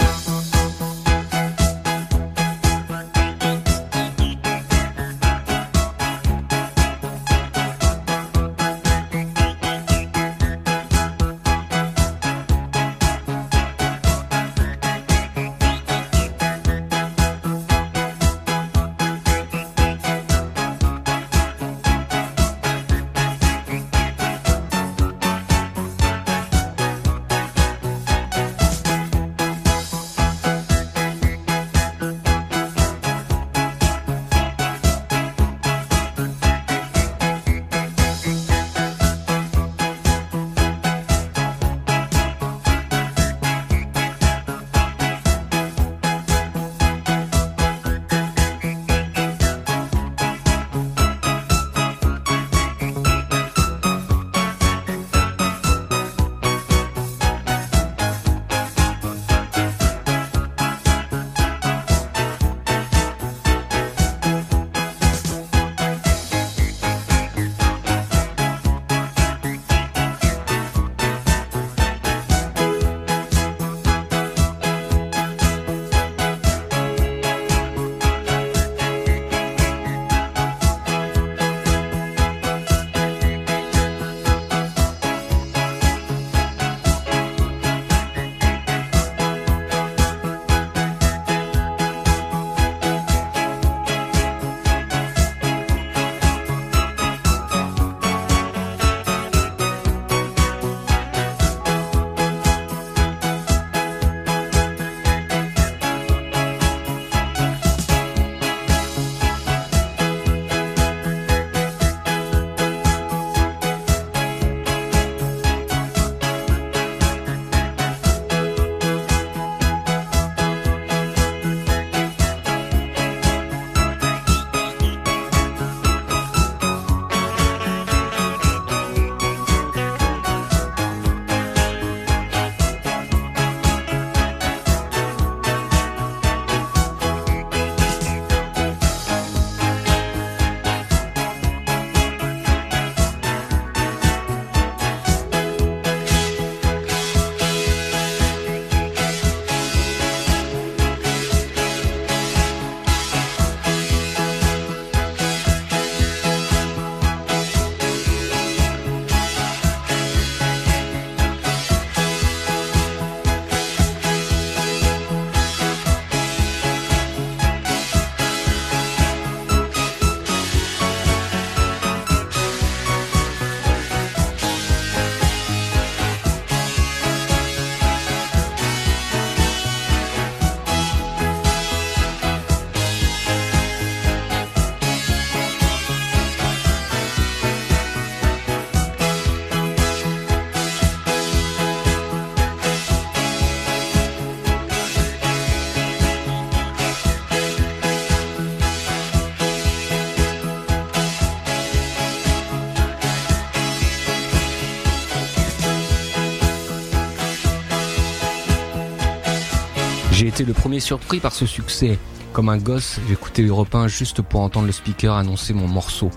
Le 210.52 210.54
premier 210.54 210.80
surpris 210.80 211.18
par 211.18 211.32
ce 211.32 211.46
succès. 211.46 211.98
Comme 212.34 212.50
un 212.50 212.58
gosse, 212.58 212.98
j'écoutais 213.08 213.42
Europe 213.42 213.74
1 213.74 213.88
juste 213.88 214.20
pour 214.20 214.42
entendre 214.42 214.66
le 214.66 214.72
speaker 214.72 215.16
annoncer 215.16 215.54
mon 215.54 215.66
morceau. 215.66 216.10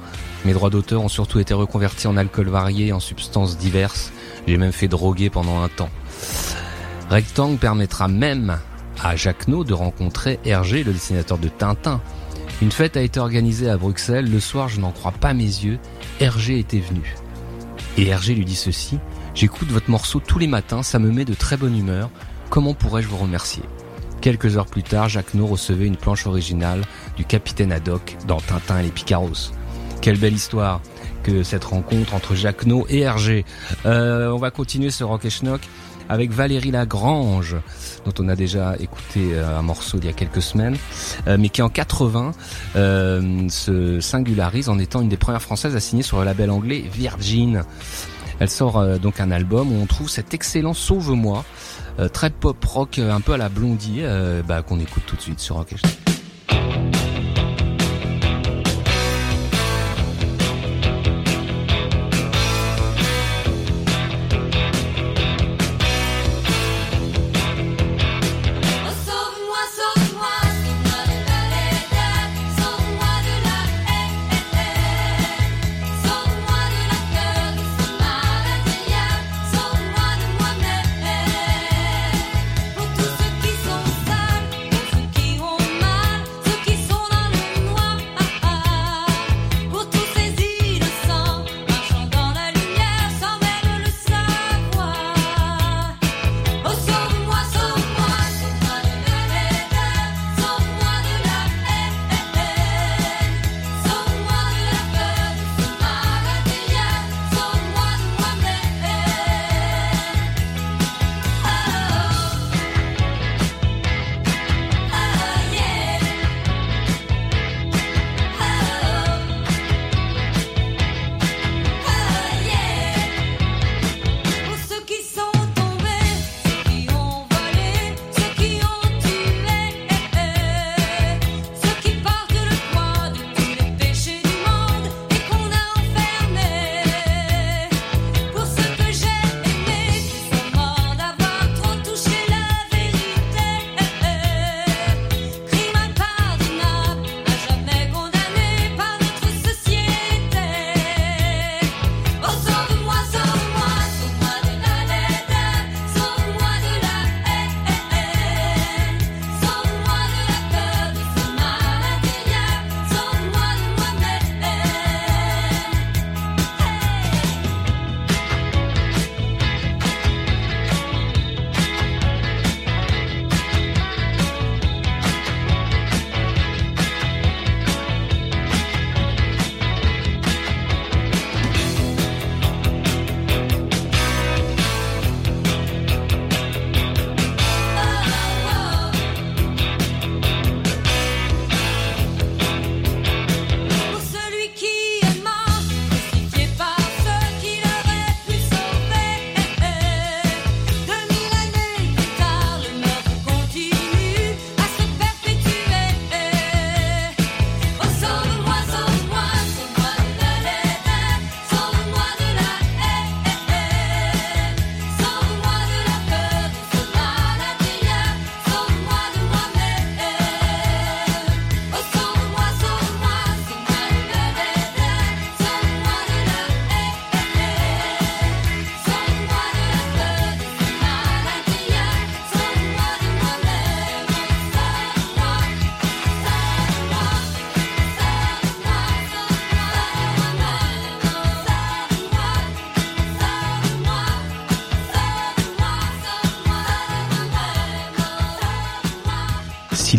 Mes 0.44 0.52
droits 0.52 0.70
d'auteur 0.70 1.02
ont 1.02 1.08
surtout 1.08 1.40
été 1.40 1.54
reconvertis 1.54 2.08
en 2.08 2.18
alcool 2.18 2.50
varié 2.50 2.88
et 2.88 2.92
en 2.92 3.00
substances 3.00 3.58
diverses. 3.58 4.12
J'ai 4.46 4.58
même 4.58 4.74
fait 4.74 4.90
droguer 4.90 5.30
pendant 5.30 5.62
un 5.62 5.70
temps. 5.70 5.90
Rectangle 7.10 7.58
permettra 7.58 8.10
même 8.10 8.60
à 9.02 9.16
Jacques 9.16 9.48
No 9.48 9.64
de 9.64 9.74
rencontrer 9.74 10.38
Hergé, 10.44 10.84
le 10.84 10.92
dessinateur 10.92 11.38
de 11.38 11.48
Tintin. 11.48 12.02
Une 12.62 12.74
fête 12.74 12.98
a 12.98 13.02
été 13.02 13.22
organisée 13.22 13.70
à 13.70 13.78
Bruxelles. 13.78 14.30
Le 14.30 14.42
soir, 14.42 14.68
je 14.68 14.82
n'en 14.82 14.92
crois 14.92 15.14
pas 15.14 15.34
mes 15.34 15.44
yeux, 15.44 15.80
Hergé 16.20 16.60
était 16.60 16.82
venu. 16.82 17.16
Et 17.98 18.08
Hergé 18.08 18.36
lui 18.36 18.44
dit 18.44 18.56
ceci, 18.56 19.00
j'écoute 19.34 19.70
votre 19.70 19.90
morceau 19.90 20.20
tous 20.20 20.40
les 20.40 20.48
matins, 20.48 20.84
ça 20.84 21.00
me 21.00 21.10
met 21.10 21.24
de 21.24 21.36
très 21.36 21.56
bonne 21.56 21.78
humeur. 21.78 22.10
Comment 22.50 22.74
pourrais-je 22.74 23.08
vous 23.08 23.18
remercier? 23.18 23.64
Quelques 24.22 24.58
heures 24.58 24.66
plus 24.66 24.84
tard, 24.84 25.10
Jacques 25.10 25.34
No 25.34 25.46
recevait 25.46 25.88
une 25.88 25.98
planche 25.98 26.26
originale 26.26 26.82
du 27.16 27.26
capitaine 27.26 27.72
Haddock 27.72 28.18
dans 28.28 28.40
Tintin 28.40 28.80
et 28.80 28.84
les 28.84 28.90
Picaros. 28.90 29.52
Quelle 30.02 30.18
belle 30.18 30.34
histoire 30.34 30.82
que 31.24 31.44
cette 31.44 31.64
rencontre 31.64 32.14
entre 32.14 32.36
Jacques 32.36 32.66
No 32.66 32.86
et 32.90 33.00
Hergé. 33.00 33.46
Euh, 33.86 34.30
on 34.30 34.38
va 34.38 34.52
continuer 34.52 34.92
ce 34.92 35.04
Rock 35.04 35.26
et 35.26 35.30
Schnock 35.32 35.62
avec 36.08 36.32
Valérie 36.32 36.70
Lagrange, 36.70 37.56
dont 38.06 38.14
on 38.20 38.30
a 38.30 38.36
déjà 38.36 38.76
écouté 38.80 39.30
euh, 39.34 39.58
un 39.58 39.64
morceau 39.64 39.98
il 39.98 40.06
y 40.06 40.10
a 40.10 40.14
quelques 40.14 40.44
semaines, 40.44 40.78
euh, 41.28 41.38
mais 41.40 41.50
qui 41.50 41.64
en 41.64 41.70
80 41.70 42.34
euh, 42.76 43.50
se 43.50 44.00
singularise 44.00 44.70
en 44.70 44.78
étant 44.78 45.02
une 45.02 45.10
des 45.10 45.18
premières 45.18 45.42
françaises 45.42 45.76
à 45.76 45.80
signer 45.80 46.04
sur 46.04 46.20
le 46.20 46.26
label 46.26 46.52
anglais 46.52 46.84
Virgin. 46.94 47.64
Elle 48.40 48.50
sort 48.50 48.78
euh, 48.78 48.98
donc 48.98 49.20
un 49.20 49.32
album 49.32 49.72
où 49.72 49.82
on 49.82 49.86
trouve 49.86 50.10
cet 50.10 50.34
excellent 50.34 50.74
Sauve-moi, 50.74 51.46
très 52.12 52.30
pop 52.30 52.64
rock, 52.66 53.00
euh, 53.00 53.12
un 53.12 53.22
peu 53.22 53.34
à 53.34 53.38
la 53.38 53.50
blondie, 53.50 54.00
euh, 54.02 54.42
bah, 54.44 54.62
qu'on 54.62 54.80
écoute 54.80 55.04
tout 55.06 55.16
de 55.16 55.22
suite 55.22 55.40
sur 55.40 55.56
Rock 55.56 55.76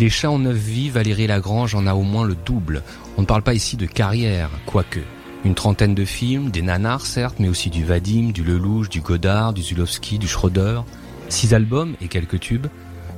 Les 0.06 0.10
chats 0.10 0.30
ont 0.30 0.38
neuf 0.38 0.56
vies, 0.56 0.88
Valérie 0.88 1.26
Lagrange 1.26 1.74
en 1.74 1.84
a 1.84 1.94
au 1.94 2.02
moins 2.02 2.24
le 2.24 2.36
double. 2.36 2.84
On 3.16 3.22
ne 3.22 3.26
parle 3.26 3.42
pas 3.42 3.54
ici 3.54 3.76
de 3.76 3.86
carrière, 3.86 4.50
quoique. 4.64 5.00
Une 5.44 5.56
trentaine 5.56 5.96
de 5.96 6.04
films, 6.04 6.52
des 6.52 6.62
nanars 6.62 7.04
certes, 7.04 7.40
mais 7.40 7.48
aussi 7.48 7.70
du 7.70 7.84
Vadim, 7.84 8.30
du 8.30 8.44
Lelouch, 8.44 8.88
du 8.88 9.00
Godard, 9.00 9.52
du 9.52 9.62
Zulowski, 9.62 10.20
du 10.20 10.28
Schroeder. 10.28 10.82
Six 11.28 11.54
albums 11.54 11.96
et 12.00 12.06
quelques 12.06 12.38
tubes. 12.38 12.68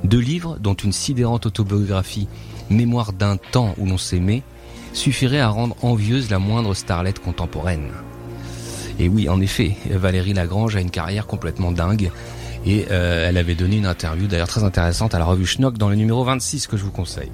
Deux 0.03 0.17
livres, 0.17 0.57
dont 0.59 0.73
une 0.73 0.91
sidérante 0.91 1.45
autobiographie, 1.45 2.27
Mémoire 2.71 3.13
d'un 3.13 3.37
temps 3.37 3.75
où 3.77 3.85
l'on 3.85 3.99
s'aimait, 3.99 4.41
suffirait 4.91 5.41
à 5.41 5.49
rendre 5.49 5.75
envieuse 5.83 6.31
la 6.31 6.39
moindre 6.39 6.73
starlette 6.73 7.19
contemporaine. 7.19 7.91
Et 8.97 9.09
oui, 9.09 9.29
en 9.29 9.39
effet, 9.41 9.77
Valérie 9.91 10.33
Lagrange 10.33 10.75
a 10.75 10.81
une 10.81 10.89
carrière 10.89 11.27
complètement 11.27 11.71
dingue. 11.71 12.11
Et 12.65 12.85
euh, 12.91 13.27
elle 13.29 13.37
avait 13.37 13.55
donné 13.55 13.77
une 13.77 13.85
interview 13.85 14.27
d'ailleurs 14.27 14.47
très 14.47 14.63
intéressante 14.63 15.15
à 15.15 15.19
la 15.19 15.25
revue 15.25 15.45
Schnock 15.45 15.77
dans 15.77 15.89
le 15.89 15.95
numéro 15.95 16.23
26 16.23 16.67
que 16.67 16.77
je 16.77 16.83
vous 16.83 16.91
conseille. 16.91 17.31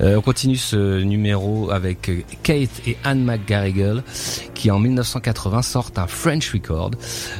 Euh, 0.00 0.16
on 0.16 0.22
continue 0.22 0.56
ce 0.56 1.02
numéro 1.02 1.70
avec 1.70 2.10
Kate 2.42 2.70
et 2.86 2.96
Anne 3.04 3.22
McGarrigle 3.22 4.02
qui 4.54 4.70
en 4.70 4.78
1980 4.78 5.62
sortent 5.62 5.98
un 5.98 6.06
French 6.06 6.52
Record 6.52 6.92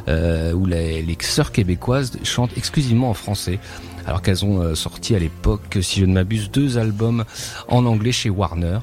euh, 0.08 0.52
où 0.52 0.66
les, 0.66 1.02
les 1.02 1.16
sœurs 1.20 1.52
québécoises 1.52 2.12
chantent 2.22 2.56
exclusivement 2.56 3.10
en 3.10 3.14
français 3.14 3.58
alors 4.06 4.22
qu'elles 4.22 4.44
ont 4.44 4.60
euh, 4.60 4.74
sorti 4.74 5.14
à 5.14 5.18
l'époque, 5.18 5.78
si 5.82 6.00
je 6.00 6.04
ne 6.06 6.12
m'abuse, 6.12 6.50
deux 6.50 6.78
albums 6.78 7.24
en 7.68 7.86
anglais 7.86 8.12
chez 8.12 8.30
Warner. 8.30 8.78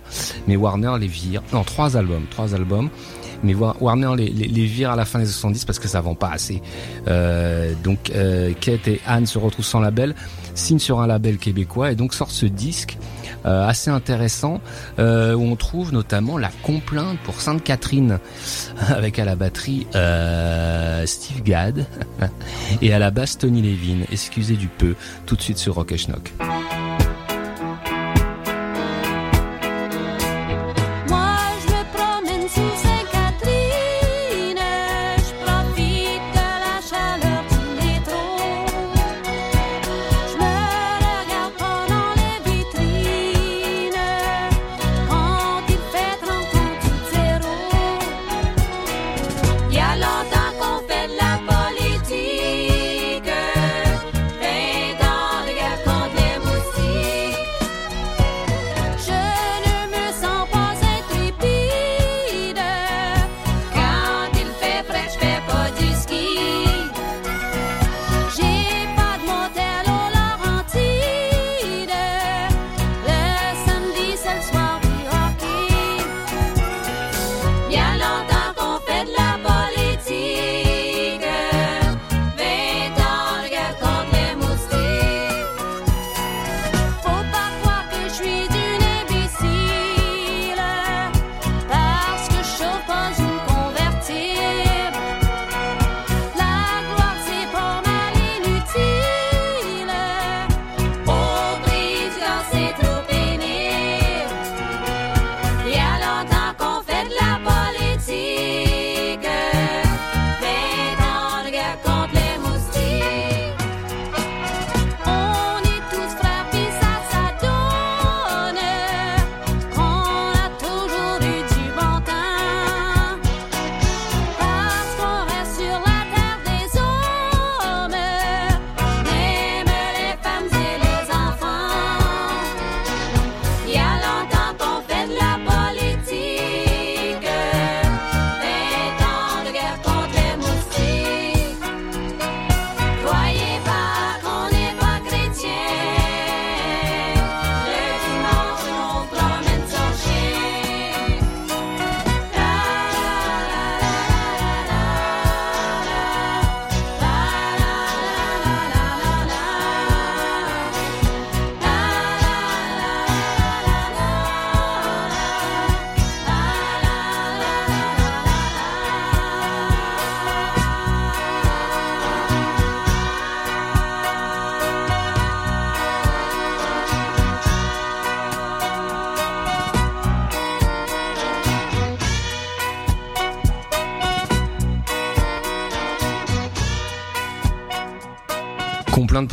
Mais 0.47 0.55
Warner 0.55 0.93
les 0.99 1.07
vire, 1.07 1.43
non, 1.53 1.63
trois 1.63 1.97
albums, 1.97 2.25
trois 2.29 2.53
albums. 2.53 2.89
Mais 3.43 3.53
Warner 3.53 4.11
les, 4.17 4.29
les, 4.29 4.47
les 4.47 4.65
vire 4.65 4.91
à 4.91 4.95
la 4.95 5.05
fin 5.05 5.19
des 5.19 5.25
70 5.25 5.65
parce 5.65 5.79
que 5.79 5.87
ça 5.87 6.01
vend 6.01 6.15
pas 6.15 6.29
assez. 6.29 6.61
Euh, 7.07 7.73
donc 7.83 8.11
euh, 8.15 8.53
Kate 8.59 8.87
et 8.87 9.01
Anne 9.05 9.25
se 9.25 9.37
retrouvent 9.37 9.65
sans 9.65 9.79
label, 9.79 10.15
signent 10.55 10.79
sur 10.79 10.99
un 10.99 11.07
label 11.07 11.37
québécois 11.37 11.91
et 11.91 11.95
donc 11.95 12.13
sortent 12.13 12.31
ce 12.31 12.45
disque 12.45 12.97
euh, 13.45 13.65
assez 13.67 13.89
intéressant 13.89 14.59
euh, 14.99 15.33
où 15.33 15.41
on 15.41 15.55
trouve 15.55 15.93
notamment 15.93 16.37
la 16.37 16.49
complainte 16.63 17.17
pour 17.19 17.39
Sainte 17.39 17.63
Catherine 17.63 18.19
avec 18.89 19.19
à 19.19 19.25
la 19.25 19.35
batterie 19.35 19.87
euh, 19.95 21.05
Steve 21.05 21.43
Gadd 21.43 21.85
et 22.81 22.93
à 22.93 22.99
la 22.99 23.11
basse 23.11 23.37
Tony 23.37 23.61
Levin. 23.61 24.05
Excusez 24.11 24.55
du 24.55 24.67
peu, 24.67 24.95
tout 25.25 25.35
de 25.35 25.41
suite 25.41 25.59
sur 25.59 25.75
Rock 25.75 25.91
et 25.93 25.97
Schnock. 25.97 26.33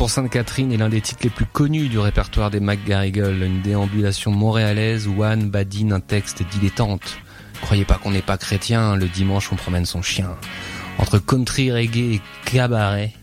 Sainte-Catherine 0.09 0.71
est 0.71 0.77
l'un 0.77 0.89
des 0.89 1.01
titres 1.01 1.21
les 1.23 1.29
plus 1.29 1.45
connus 1.45 1.87
du 1.87 1.99
répertoire 1.99 2.51
des 2.51 2.59
McGarrigle, 2.59 3.43
une 3.43 3.61
déambulation 3.61 4.31
montréalaise 4.31 5.07
où 5.07 5.23
Anne 5.23 5.49
badine 5.49 5.93
un 5.93 5.99
texte 5.99 6.43
dilettante. 6.51 7.17
Croyez 7.61 7.85
pas 7.85 7.95
qu'on 7.95 8.11
n'est 8.11 8.21
pas 8.21 8.37
chrétien, 8.37 8.95
le 8.95 9.07
dimanche 9.07 9.51
on 9.51 9.55
promène 9.55 9.85
son 9.85 10.01
chien. 10.01 10.35
Entre 10.97 11.19
country, 11.19 11.71
reggae 11.71 12.15
et 12.15 12.21
cabaret, 12.45 13.13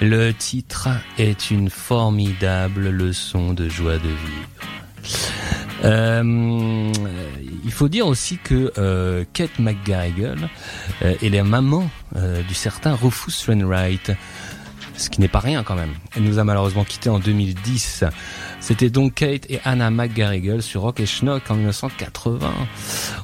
le 0.00 0.32
titre 0.32 0.88
est 1.18 1.50
une 1.50 1.70
formidable 1.70 2.90
leçon 2.90 3.52
de 3.52 3.68
joie 3.68 3.98
de 3.98 4.08
vivre. 4.08 4.48
Euh, 5.84 6.92
il 7.64 7.72
faut 7.72 7.88
dire 7.88 8.06
aussi 8.06 8.38
que 8.38 8.72
euh, 8.78 9.24
Kate 9.32 9.58
McGarrigle 9.58 10.48
euh, 11.02 11.14
est 11.22 11.28
la 11.28 11.42
maman 11.42 11.88
euh, 12.16 12.42
du 12.42 12.54
certain 12.54 12.94
Rufus 12.94 13.48
Wainwright, 13.48 14.12
ce 14.96 15.10
qui 15.10 15.20
n'est 15.20 15.28
pas 15.28 15.40
rien 15.40 15.62
quand 15.62 15.74
même. 15.74 15.92
Elle 16.16 16.24
nous 16.24 16.38
a 16.38 16.44
malheureusement 16.44 16.84
quitté 16.84 17.08
en 17.10 17.18
2010. 17.18 18.04
C'était 18.60 18.90
donc 18.90 19.14
Kate 19.14 19.50
et 19.50 19.60
Anna 19.64 19.90
McGarrigle 19.90 20.62
sur 20.62 20.82
Rock 20.82 21.00
et 21.00 21.06
Schnock 21.06 21.50
en 21.50 21.54
1980. 21.54 22.52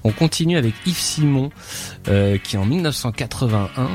On 0.04 0.10
continue 0.10 0.56
avec 0.56 0.74
Yves 0.86 0.98
Simon 0.98 1.50
euh, 2.08 2.38
qui 2.38 2.56
en 2.56 2.64
1981 2.64 3.88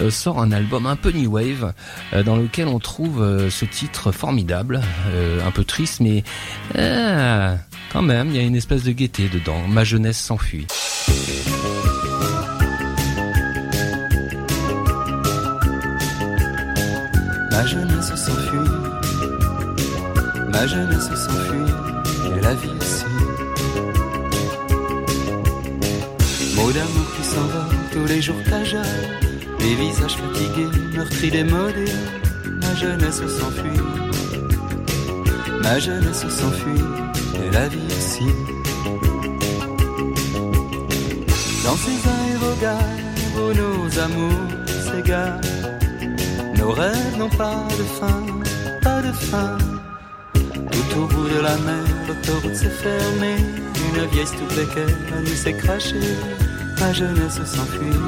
euh, 0.00 0.10
sort 0.10 0.40
un 0.40 0.52
album 0.52 0.86
un 0.86 0.96
peu 0.96 1.10
new 1.10 1.30
wave 1.32 1.72
euh, 2.12 2.22
dans 2.22 2.36
lequel 2.36 2.68
on 2.68 2.78
trouve 2.78 3.22
euh, 3.22 3.50
ce 3.50 3.64
titre 3.64 4.12
formidable, 4.12 4.80
euh, 5.08 5.46
un 5.46 5.50
peu 5.50 5.64
triste 5.64 6.00
mais 6.00 6.24
euh, 6.76 7.54
quand 7.92 8.02
même 8.02 8.28
il 8.30 8.36
y 8.36 8.38
a 8.38 8.42
une 8.42 8.56
espèce 8.56 8.82
de 8.82 8.92
gaieté 8.92 9.28
dedans. 9.28 9.66
Ma 9.68 9.84
jeunesse 9.84 10.18
s'enfuit. 10.18 10.66
Ma 17.56 17.64
jeunesse 17.64 18.14
s'enfuit, 18.14 18.70
Ma 20.52 20.66
jeunesse 20.66 21.08
s'enfuit 21.08 21.72
et 22.26 22.40
la 22.42 22.52
vie 22.52 22.68
aussi. 22.78 23.06
Mots 26.54 26.70
d'amour 26.70 27.06
qui 27.16 27.24
s'envolent 27.24 27.90
tous 27.92 28.04
les 28.04 28.20
jours 28.20 28.42
t'ajollent. 28.44 28.84
Les 29.60 29.74
visages 29.74 30.16
fatigués, 30.18 30.68
meurtris, 30.94 31.30
démodés. 31.30 31.92
Ma 32.60 32.74
jeunesse 32.74 33.22
s'enfuit. 33.26 33.80
Ma 35.62 35.78
jeunesse 35.78 36.28
s'enfuit 36.28 36.84
et 37.42 37.50
la 37.52 37.68
vie 37.68 37.88
aussi. 37.96 38.28
Dans 41.64 41.76
ces 41.78 42.00
aérogares 42.16 42.98
où 43.34 43.54
nos 43.54 43.98
amours 43.98 44.46
s'égarent, 44.84 45.40
nos 46.66 46.72
rêves 46.72 47.16
n'ont 47.16 47.28
pas 47.28 47.62
de 47.78 47.84
fin, 47.98 48.22
pas 48.82 49.00
de 49.00 49.12
fin. 49.12 49.56
Tout 50.72 50.98
au 50.98 51.06
bout 51.06 51.28
de 51.28 51.40
la 51.40 51.56
mer, 51.58 51.84
l'autoroute 52.08 52.56
s'est 52.56 52.76
fermée. 52.84 53.36
Une 53.94 54.06
vieille 54.10 54.26
stupécaire, 54.26 54.96
la 55.12 55.20
nuit 55.20 55.36
s'est 55.36 55.52
crachée. 55.52 56.10
Ma 56.80 56.92
jeunesse 56.92 57.40
s'enfuit. 57.44 58.00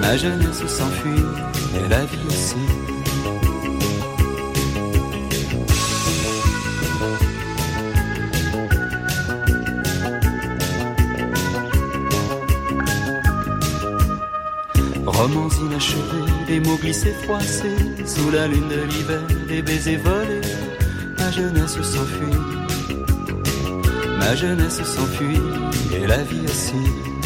Ma 0.00 0.16
jeunesse 0.16 0.66
s'enfuit. 0.66 1.24
Et 1.76 1.88
la 1.90 2.04
vie 2.06 2.26
aussi. 2.26 2.77
Des 16.48 16.60
mots 16.60 16.76
glissés 16.76 17.14
froissés, 17.22 17.76
sous 18.06 18.30
la 18.30 18.46
lune 18.48 18.68
de 18.68 18.80
l'hiver, 18.90 19.20
des 19.48 19.62
baisers 19.62 19.98
volés. 19.98 20.40
Ma 21.18 21.30
jeunesse 21.30 21.80
s'enfuit, 21.82 22.38
ma 24.18 24.34
jeunesse 24.34 24.82
s'enfuit, 24.82 25.40
et 25.94 26.06
la 26.06 26.22
vie 26.24 26.44
aussi. 26.44 27.17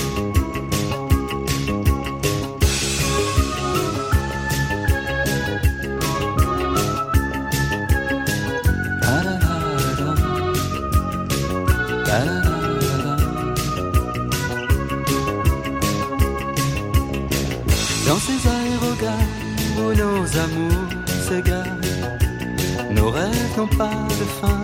Nos 22.93 23.11
rêves 23.11 23.57
n'ont 23.57 23.66
pas 23.66 23.90
de 24.20 24.26
fin, 24.40 24.61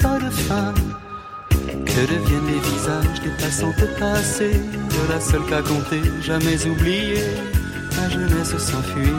pas 0.00 0.18
de 0.18 0.30
fin. 0.30 0.74
Que 1.86 2.02
deviennent 2.02 2.46
les 2.46 2.60
visages 2.70 3.20
des 3.22 3.30
passants 3.42 3.74
passés, 3.98 4.52
de 4.52 5.12
la 5.12 5.20
seule 5.20 5.44
qu'à 5.46 5.62
compter, 5.62 6.02
jamais 6.22 6.66
oublié. 6.66 7.22
Ma 7.96 8.08
jeunesse 8.08 8.56
s'enfuit, 8.58 9.12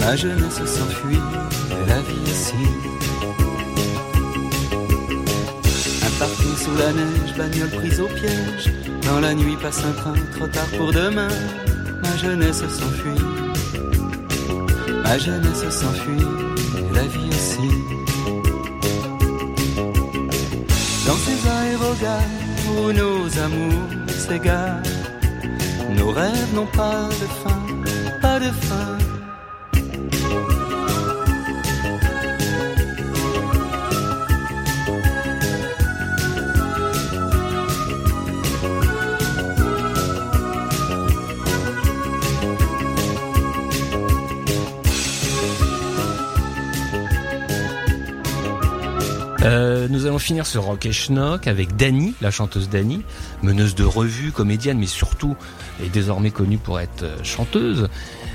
ma 0.00 0.16
jeunesse 0.16 0.64
s'enfuit, 0.66 1.22
et 1.70 1.88
la 1.88 2.00
vie 2.00 2.30
ici. 2.30 2.54
Un 6.06 6.18
parking 6.18 6.56
sous 6.56 6.76
la 6.76 6.92
neige, 6.92 7.36
bagnole 7.36 7.70
prise 7.70 8.00
au 8.00 8.08
piège. 8.08 8.72
Dans 9.06 9.20
la 9.20 9.34
nuit 9.34 9.56
passe 9.62 9.82
un 9.84 9.92
train, 9.92 10.14
trop 10.36 10.48
tard 10.48 10.68
pour 10.76 10.92
demain. 10.92 11.28
Ma 12.02 12.16
jeunesse 12.16 12.58
s'enfuit. 12.58 13.24
Ma 15.04 15.16
jeunesse 15.18 15.70
s'enfuit. 15.70 16.57
La 16.92 17.02
vie 17.02 17.28
aussi. 17.28 17.68
Dans 21.06 21.16
ces 21.16 21.48
aérogares 21.48 22.48
où 22.70 22.92
nos 22.92 23.38
amours 23.38 23.90
s'égarent. 24.08 24.82
Nos 25.96 26.10
rêves 26.10 26.54
n'ont 26.54 26.66
pas 26.66 27.08
de 27.08 27.26
fin, 27.42 27.62
pas 28.20 28.38
de 28.38 28.50
fin. 28.66 28.97
Finir 50.28 50.44
ce 50.44 50.58
rock 50.58 50.84
et 50.84 50.92
schnock 50.92 51.46
avec 51.46 51.74
Dani, 51.76 52.12
la 52.20 52.30
chanteuse 52.30 52.68
Dani, 52.68 53.00
meneuse 53.42 53.74
de 53.74 53.84
revue, 53.84 54.30
comédienne, 54.30 54.78
mais 54.78 54.84
surtout 54.84 55.34
est 55.82 55.88
désormais 55.88 56.30
connue 56.30 56.58
pour 56.58 56.80
être 56.80 57.04
euh, 57.04 57.16
chanteuse. 57.22 57.88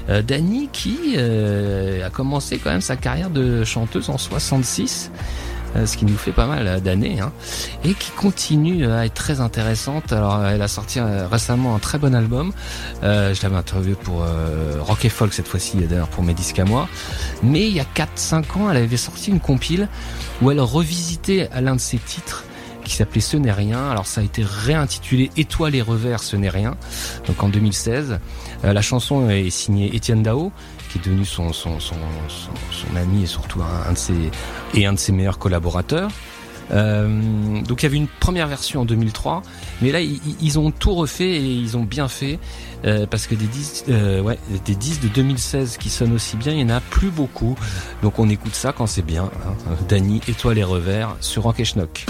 Euh, 0.10 0.24
Dani 0.24 0.70
qui 0.74 1.14
euh, 1.18 2.04
a 2.04 2.10
commencé 2.10 2.58
quand 2.58 2.72
même 2.72 2.82
sa 2.82 2.96
carrière 2.96 3.30
de 3.30 3.64
chanteuse 3.64 4.10
en 4.10 4.18
66 4.18 5.12
euh, 5.14 5.43
ce 5.86 5.98
qui 5.98 6.06
nous 6.06 6.18
fait 6.18 6.32
pas 6.32 6.46
mal 6.46 6.68
euh, 6.68 6.80
d'années, 6.80 7.20
hein, 7.20 7.32
et 7.84 7.94
qui 7.94 8.12
continue 8.12 8.86
à 8.88 9.06
être 9.06 9.14
très 9.14 9.42
intéressante. 9.42 10.12
Alors, 10.14 10.46
elle 10.46 10.62
a 10.62 10.68
sorti 10.68 11.00
euh, 11.00 11.28
récemment 11.28 11.76
un 11.76 11.80
très 11.80 11.98
bon 11.98 12.14
album. 12.16 12.54
Euh, 13.04 13.34
je 13.34 13.42
l'avais 13.44 13.56
interviewé 13.56 13.96
pour 13.96 14.24
euh, 14.24 14.78
Rock 14.80 15.06
et 15.06 15.10
Folk 15.10 15.34
cette 15.34 15.48
fois-ci, 15.48 15.78
d'ailleurs 15.78 16.08
pour 16.08 16.24
mes 16.24 16.34
disques 16.34 16.60
à 16.60 16.66
moi. 16.66 16.88
Mais 17.42 17.68
il 17.68 17.74
y 17.74 17.80
a 17.80 17.86
4-5 17.96 18.58
ans, 18.58 18.72
elle 18.72 18.78
avait 18.78 18.98
sorti 18.98 19.32
une 19.32 19.40
compile 19.40 19.88
où 20.42 20.52
elle 20.52 20.62
revisitait 20.62 21.50
l'un 21.60 21.76
de 21.76 21.82
ses 21.82 21.98
titres 21.98 22.44
qui 22.84 22.96
s'appelait 22.96 23.22
Ce 23.22 23.38
n'est 23.38 23.52
rien. 23.52 23.90
Alors 23.90 24.08
ça 24.08 24.22
a 24.22 24.24
été 24.24 24.44
réintitulé 24.44 25.32
Étoile 25.38 25.74
et 25.76 25.82
revers, 25.82 26.22
ce 26.22 26.36
n'est 26.36 26.50
rien. 26.50 26.76
Donc 27.28 27.42
en 27.42 27.50
2016, 27.50 28.20
Euh, 28.66 28.74
la 28.74 28.82
chanson 28.82 29.30
est 29.30 29.50
signée 29.50 29.94
Étienne 29.96 30.24
Dao, 30.24 30.52
qui 30.94 31.00
est 31.00 31.02
devenu 31.12 31.26
son 31.26 31.52
son, 31.54 31.80
son, 31.80 31.96
son, 32.30 32.96
ami 32.96 33.24
et 33.24 33.26
surtout 33.26 33.62
un, 33.62 33.90
un 33.90 33.94
de 33.94 33.98
ses 33.98 34.32
et 34.76 34.86
un 34.86 34.94
de 34.94 35.00
ses 35.00 35.12
meilleurs 35.12 35.40
collaborateurs. 35.40 36.12
Euh, 36.72 37.62
donc 37.62 37.82
il 37.82 37.86
y 37.86 37.88
avait 37.88 37.98
une 37.98 38.08
première 38.08 38.48
version 38.48 38.82
en 38.82 38.86
2003, 38.86 39.42
mais 39.82 39.92
là 39.92 40.02
ils, 40.02 40.20
ils 40.42 40.60
ont 40.60 40.72
tout 40.72 40.94
refait 40.94 41.30
et 41.30 41.54
ils 41.54 41.76
ont 41.76 41.84
bien 41.84 42.08
fait 42.08 42.40
euh, 42.86 43.06
parce 43.06 43.28
que 43.28 43.36
des 43.36 43.48
disques, 43.48 43.86
euh, 43.90 44.22
ouais, 44.22 44.38
des 44.66 44.76
disques 44.76 45.02
de 45.02 45.10
2016 45.10 45.78
qui 45.78 45.90
sonnent 45.90 46.14
aussi 46.14 46.38
bien, 46.38 46.54
il 46.54 46.60
y 46.60 46.64
en 46.64 46.70
a 46.70 46.80
plus 46.80 47.10
beaucoup. 47.10 47.56
Donc 48.02 48.20
on 48.20 48.30
écoute 48.30 48.56
ça 48.56 48.72
quand 48.72 48.88
c'est 48.88 49.06
bien. 49.06 49.26
Hein. 49.46 49.76
Dany, 49.90 50.22
étoile 50.28 50.58
et 50.58 50.64
revers 50.64 51.16
sur 51.20 51.44
Rock 51.44 51.60
et 51.60 51.66
Schnock. 51.66 52.06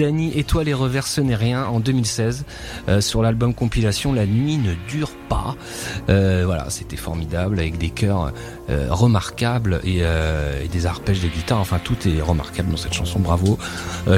Danny 0.00 0.32
Étoile 0.38 0.68
et 0.68 0.72
revers 0.72 1.06
ce 1.06 1.20
n'est 1.20 1.34
rien 1.34 1.66
en 1.66 1.78
2016 1.78 2.46
euh, 2.88 3.02
sur 3.02 3.20
l'album 3.22 3.52
compilation 3.52 4.14
La 4.14 4.24
nuit 4.24 4.56
ne 4.56 4.72
dure 4.88 5.10
pas. 5.28 5.56
Euh, 6.08 6.44
voilà, 6.46 6.70
c'était 6.70 6.96
formidable 6.96 7.58
avec 7.58 7.76
des 7.76 7.90
chœurs 7.90 8.32
euh, 8.70 8.86
remarquables 8.88 9.80
et, 9.84 10.02
des 10.72 10.86
arpèges 10.86 11.20
de 11.20 11.28
guitare. 11.28 11.58
Enfin, 11.58 11.78
tout 11.82 11.96
est 12.08 12.22
remarquable 12.22 12.70
dans 12.70 12.78
cette 12.78 12.94
chanson. 12.94 13.18
Bravo, 13.18 13.58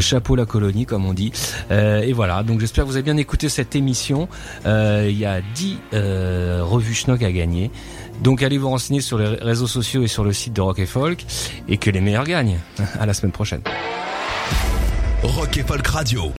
chapeau 0.01 0.37
la 0.37 0.47
colonie 0.47 0.87
comme 0.87 1.05
on 1.05 1.15
dit. 1.15 1.33
Et 1.71 2.13
voilà, 2.13 2.43
donc 2.43 2.61
j'espère 2.61 2.85
que 2.85 2.89
vous 2.89 2.97
avez 2.97 3.03
bien 3.03 3.17
écouté 3.17 3.49
cette 3.49 3.75
émission. 3.75 4.29
Il 4.65 5.19
y 5.19 5.27
a 5.27 5.41
10 5.55 5.79
euh, 5.95 6.61
revues 6.63 6.95
Schnock 6.95 7.23
à 7.23 7.33
gagner. 7.33 7.71
Donc 8.23 8.43
allez 8.43 8.59
vous 8.59 8.69
renseigner 8.69 9.01
sur 9.01 9.19
les 9.19 9.27
réseaux 9.27 9.67
sociaux 9.67 10.03
et 10.03 10.09
sur 10.09 10.25
le 10.25 10.33
site 10.33 10.53
de 10.53 10.61
Rock 10.61 10.79
et 10.79 10.87
Folk 10.87 11.25
et 11.69 11.77
que 11.77 11.91
les 11.91 12.01
meilleurs 12.01 12.25
gagnent. 12.25 12.59
À 13.01 13.07
la 13.07 13.15
semaine 13.15 13.33
prochaine. 13.33 13.63
Rock 15.23 15.57
et 15.57 15.63
Folk 15.63 15.87
Radio. 15.87 16.33